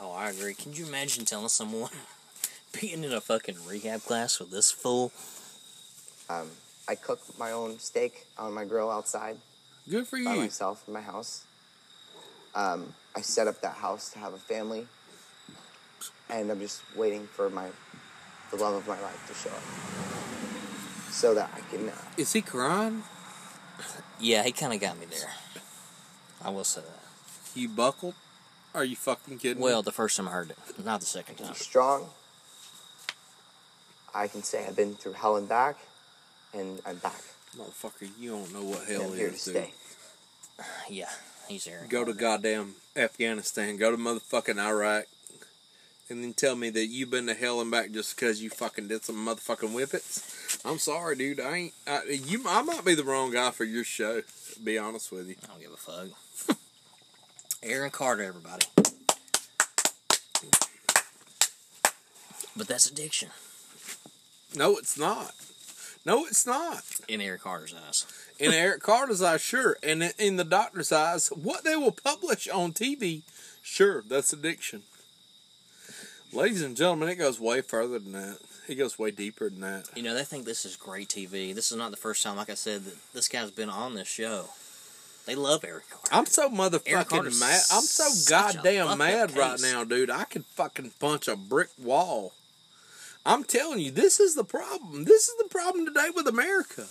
[0.00, 0.54] Oh, I agree.
[0.54, 1.90] Can you imagine telling someone
[2.80, 5.12] being in a fucking rehab class with this fool?
[6.28, 6.48] Um,
[6.88, 9.36] I cook my own steak on my grill outside
[9.88, 10.28] Good for by you.
[10.28, 11.44] By myself in my house.
[12.54, 14.86] Um, I set up that house to have a family,
[16.30, 17.68] and I'm just waiting for my
[18.50, 21.88] the love of my life to show up, so that I can.
[21.88, 23.02] Uh, Is he crying?
[24.18, 25.28] Yeah, he kind of got me there.
[26.42, 27.58] I will say that.
[27.58, 28.14] You buckled?
[28.74, 29.84] Are you fucking kidding Well, me?
[29.84, 31.48] the first time I heard it, not the second time.
[31.52, 32.08] be strong.
[34.16, 35.76] I can say I've been through hell and back,
[36.54, 37.20] and I'm back.
[37.54, 39.54] Motherfucker, you don't know what and hell I'm here to is, dude.
[39.54, 39.70] stay.
[40.88, 41.10] Yeah,
[41.48, 41.86] he's here.
[41.90, 43.76] Go to goddamn Afghanistan.
[43.76, 45.04] Go to motherfucking Iraq.
[46.08, 48.88] And then tell me that you've been to hell and back just because you fucking
[48.88, 50.60] did some motherfucking whippets.
[50.64, 51.40] I'm sorry, dude.
[51.40, 51.72] I ain't.
[51.86, 52.42] I, you.
[52.48, 54.20] I might be the wrong guy for your show.
[54.20, 55.34] To be honest with you.
[55.44, 56.56] I don't give a fuck.
[57.62, 58.66] Aaron Carter, everybody.
[62.56, 63.28] But that's addiction
[64.56, 65.32] No, it's not.
[66.04, 66.82] No, it's not.
[67.08, 68.06] in Eric Carter's eyes.
[68.38, 69.76] In Eric Carter's eyes, sure.
[69.82, 73.22] And in- the doctor's eyes, what they will publish on TV,
[73.62, 74.82] sure, that's addiction.
[76.32, 78.38] Ladies and gentlemen, it goes way further than that.
[78.68, 79.88] It goes way deeper than that.
[79.94, 81.54] You know, they think this is great TV.
[81.54, 84.08] This is not the first time, like I said, that this guy's been on this
[84.08, 84.46] show.
[85.24, 86.08] They love Eric Carter.
[86.12, 87.60] I'm so motherfucking mad.
[87.72, 90.10] I'm so goddamn mad right now, dude.
[90.10, 92.32] I could fucking punch a brick wall.
[93.26, 95.04] I'm telling you, this is the problem.
[95.04, 96.86] This is the problem today with America.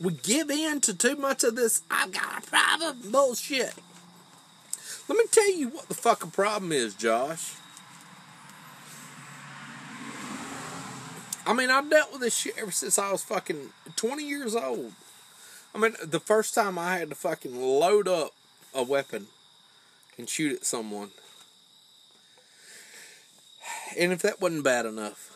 [0.00, 3.74] We give in to too much of this I've got a problem bullshit.
[5.08, 7.52] Let me tell you what the fucking problem is, Josh.
[11.44, 14.92] I mean, I've dealt with this shit ever since I was fucking 20 years old.
[15.74, 18.30] I mean, the first time I had to fucking load up
[18.72, 19.26] a weapon
[20.16, 21.10] and shoot at someone.
[23.98, 25.30] And if that wasn't bad enough,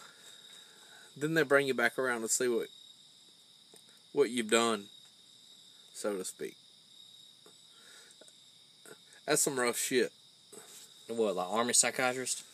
[1.16, 2.68] then they bring you back around to see what
[4.12, 4.84] what you've done,
[5.92, 6.56] so to speak.
[9.26, 10.12] That's some rough shit.
[11.08, 12.44] What, like Army psychiatrist?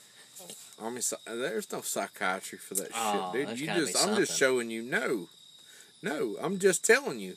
[0.81, 3.61] Army, there's no psychiatry for that Oh, shit, dude.
[3.61, 4.83] You just, I'm just showing you.
[4.83, 5.29] No,
[6.03, 7.37] no, I'm just telling you.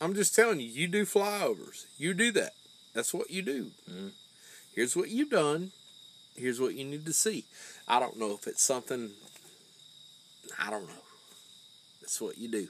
[0.00, 0.68] I'm just telling you.
[0.68, 1.86] You do flyovers.
[1.96, 2.52] You do that.
[2.94, 3.70] That's what you do.
[3.90, 4.10] Mhm.
[4.74, 5.72] Here's what you've done.
[6.38, 7.44] Here's what you need to see.
[7.88, 9.10] I don't know if it's something.
[10.58, 11.02] I don't know.
[12.00, 12.68] That's what you do.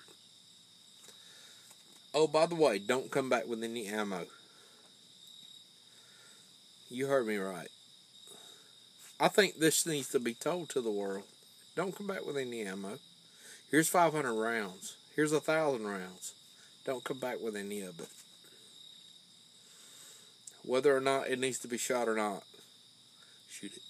[2.14, 4.24] Oh, by the way, don't come back with any ammo.
[6.88, 7.68] You heard me right.
[9.20, 11.24] I think this needs to be told to the world.
[11.76, 12.98] Don't come back with any ammo.
[13.70, 14.96] Here's 500 rounds.
[15.14, 16.32] Here's a thousand rounds.
[16.86, 18.08] Don't come back with any of it.
[20.64, 22.44] Whether or not it needs to be shot or not,
[23.48, 23.82] shoot it.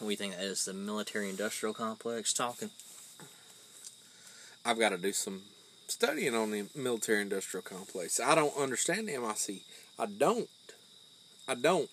[0.00, 2.70] We think that is the military industrial complex talking.
[4.64, 5.42] I've got to do some
[5.86, 8.20] studying on the military industrial complex.
[8.20, 9.62] I don't understand the MIC.
[9.98, 10.48] I don't.
[11.48, 11.88] I don't.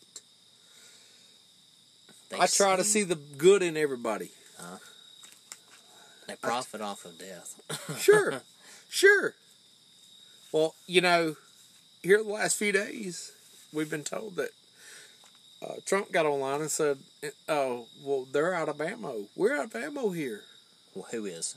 [2.29, 4.31] They I try to see the good in everybody.
[4.59, 4.77] Uh-huh.
[6.27, 7.59] They profit off of death.
[7.99, 8.41] Sure,
[8.89, 9.35] sure.
[10.51, 11.35] Well, you know,
[12.01, 13.31] here the last few days,
[13.71, 14.49] we've been told that
[15.63, 16.97] uh, Trump got online and said,
[17.47, 19.27] "Oh, well, they're out of ammo.
[19.35, 20.41] We're out of ammo here.
[20.93, 21.55] well, who is?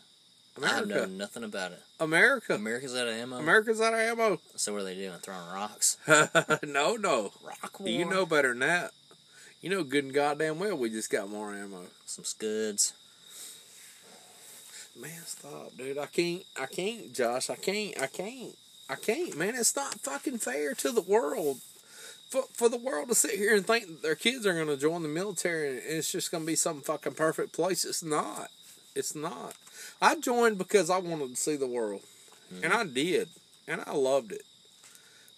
[0.63, 1.83] I don't know nothing about it.
[2.01, 3.39] America, America's out of ammo.
[3.39, 5.19] America's out of ammo." so what are they doing?
[5.19, 5.99] Throwing rocks?
[6.63, 7.33] no, no.
[7.45, 8.93] Rock You know better than that.
[9.61, 11.83] You know good and goddamn well we just got more ammo.
[12.05, 12.93] some scuds.
[14.99, 15.99] Man, stop, dude.
[15.99, 16.43] I can't.
[16.59, 17.51] I can't, Josh.
[17.51, 18.01] I can't.
[18.01, 18.57] I can't.
[18.89, 19.55] I can't, man.
[19.57, 21.59] It's not fucking fair to the world.
[22.29, 24.77] For, for the world to sit here and think that their kids are going to
[24.77, 27.85] join the military and it's just going to be some fucking perfect place.
[27.85, 28.51] It's not.
[28.97, 29.55] It's not.
[30.03, 32.03] I joined because I wanted to see the world.
[32.53, 32.65] Mm-hmm.
[32.65, 33.29] And I did.
[33.69, 34.43] And I loved it.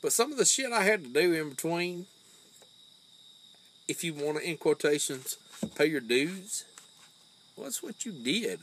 [0.01, 2.07] But some of the shit I had to do in between,
[3.87, 5.37] if you want to, in quotations,
[5.75, 6.65] pay your dues,
[7.57, 8.61] well, that's what you did.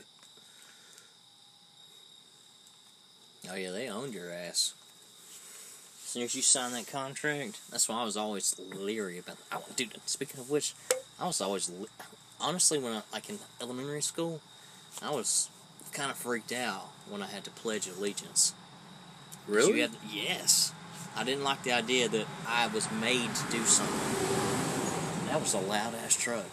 [3.50, 4.74] Oh yeah, they owned your ass.
[6.16, 9.36] As soon as you signed that contract, that's why I was always leery about.
[9.36, 9.58] That.
[9.58, 10.72] I, dude, speaking of which,
[11.20, 11.88] I was always le-
[12.40, 14.40] honestly when I like in elementary school,
[15.02, 15.50] I was
[15.92, 18.54] kind of freaked out when I had to pledge allegiance.
[19.46, 19.86] Really?
[19.86, 20.72] To- yes.
[21.14, 25.26] I didn't like the idea that I was made to do something.
[25.26, 26.48] That was a loud ass truck.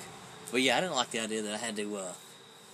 [0.52, 2.12] But yeah, I didn't like the idea that I had to uh,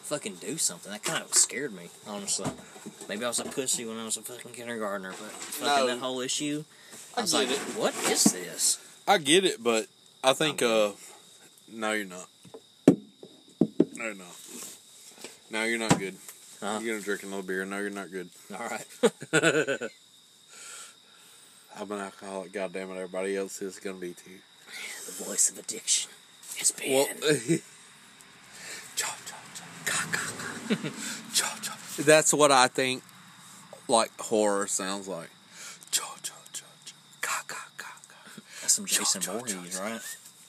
[0.10, 0.92] fucking do something.
[0.92, 2.50] That kind of scared me, honestly.
[3.08, 5.88] Maybe I was a pussy when I was a fucking kindergartner, but fucking No.
[5.88, 6.64] that whole issue,
[7.16, 7.58] I I was like, it.
[7.78, 8.80] what is this?
[9.08, 9.86] I get it, but
[10.24, 10.92] I think uh
[11.72, 12.28] no you're not.
[12.88, 14.36] No you're not.
[15.52, 16.16] No, you're not good.
[16.60, 16.80] Huh?
[16.82, 17.66] You're gonna drink another beer.
[17.66, 18.30] No, you're not good.
[18.52, 18.86] All right.
[21.80, 22.52] I'm an alcoholic.
[22.52, 24.40] God damn it, everybody else is gonna be too.
[25.06, 26.10] the voice of addiction.
[26.58, 26.74] It's.
[26.86, 27.08] Well,
[32.06, 33.04] that's what I think.
[33.88, 35.30] Like horror sounds like.
[38.70, 40.00] That's some Jason Voorhees, right?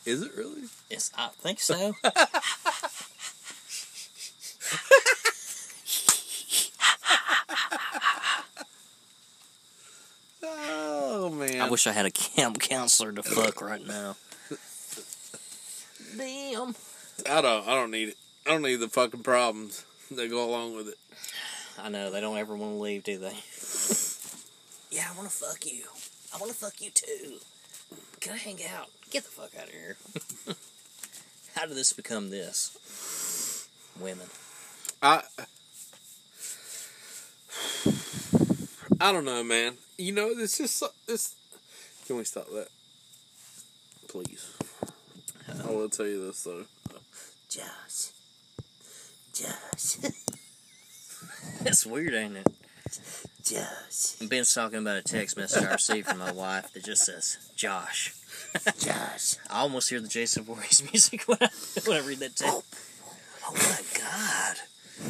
[0.05, 0.65] Is it really?
[0.91, 1.95] Yes, I think so.
[10.43, 11.61] Oh man.
[11.61, 14.17] I wish I had a camp counselor to fuck right now.
[16.17, 16.75] Damn.
[17.29, 17.69] I don't.
[17.69, 18.17] I don't need it.
[18.47, 20.99] I don't need the fucking problems that go along with it.
[21.79, 23.35] I know they don't ever want to leave, do they?
[24.91, 25.85] yeah, I want to fuck you.
[26.35, 27.39] I want to fuck you too.
[28.21, 28.89] Can I hang out?
[29.11, 29.97] Get the fuck out of here.
[31.55, 33.69] How did this become this?
[34.01, 34.27] Women.
[35.03, 35.23] I.
[39.01, 39.75] I don't know, man.
[39.97, 41.35] You know, it's just so- this.
[42.07, 42.69] Can we stop that,
[44.09, 44.53] please?
[45.65, 46.65] I will tell you this though.
[47.49, 48.11] Josh.
[49.41, 49.97] Josh.
[51.63, 52.47] That's weird, ain't it?
[53.43, 54.17] Josh.
[54.29, 58.15] Ben's talking about a text message I received from my wife that just says, Josh.
[58.79, 59.37] Josh.
[59.49, 61.49] I almost hear the Jason Voorhees music when I,
[61.87, 62.77] when I read that oh, text.
[63.47, 64.57] Oh, my God.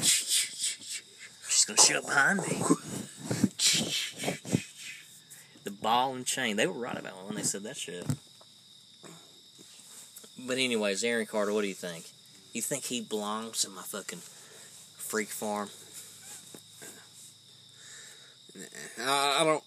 [0.05, 2.62] She's going to show up behind me.
[5.64, 6.57] The ball and chain.
[6.57, 8.07] They were right about it when they said that shit.
[10.39, 12.05] But anyways, Aaron Carter, what do you think?
[12.53, 15.70] You think he belongs in my fucking freak farm?
[19.01, 19.64] I, don't.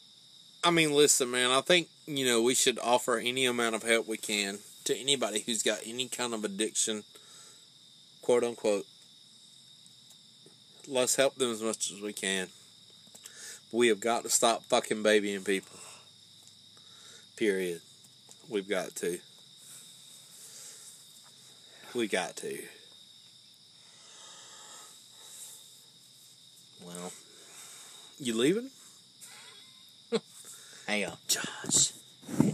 [0.63, 1.51] I mean, listen, man.
[1.51, 5.41] I think you know we should offer any amount of help we can to anybody
[5.41, 7.03] who's got any kind of addiction,
[8.21, 8.85] quote unquote.
[10.87, 12.49] Let's help them as much as we can.
[13.71, 15.79] We have got to stop fucking babying people.
[17.37, 17.81] Period.
[18.49, 19.19] We've got to.
[21.95, 22.57] We got to.
[26.83, 27.11] Well,
[28.19, 28.69] You leaving?
[30.87, 31.11] hang on.
[31.11, 31.93] Uh, Josh.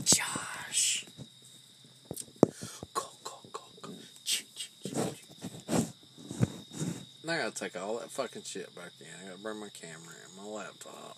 [0.03, 1.05] Josh.
[2.93, 3.89] Go, go, go, go.
[4.25, 5.85] Choo, choo, choo, choo.
[7.23, 9.07] Now I gotta take all that fucking shit back in.
[9.23, 11.17] I gotta bring my camera and my laptop.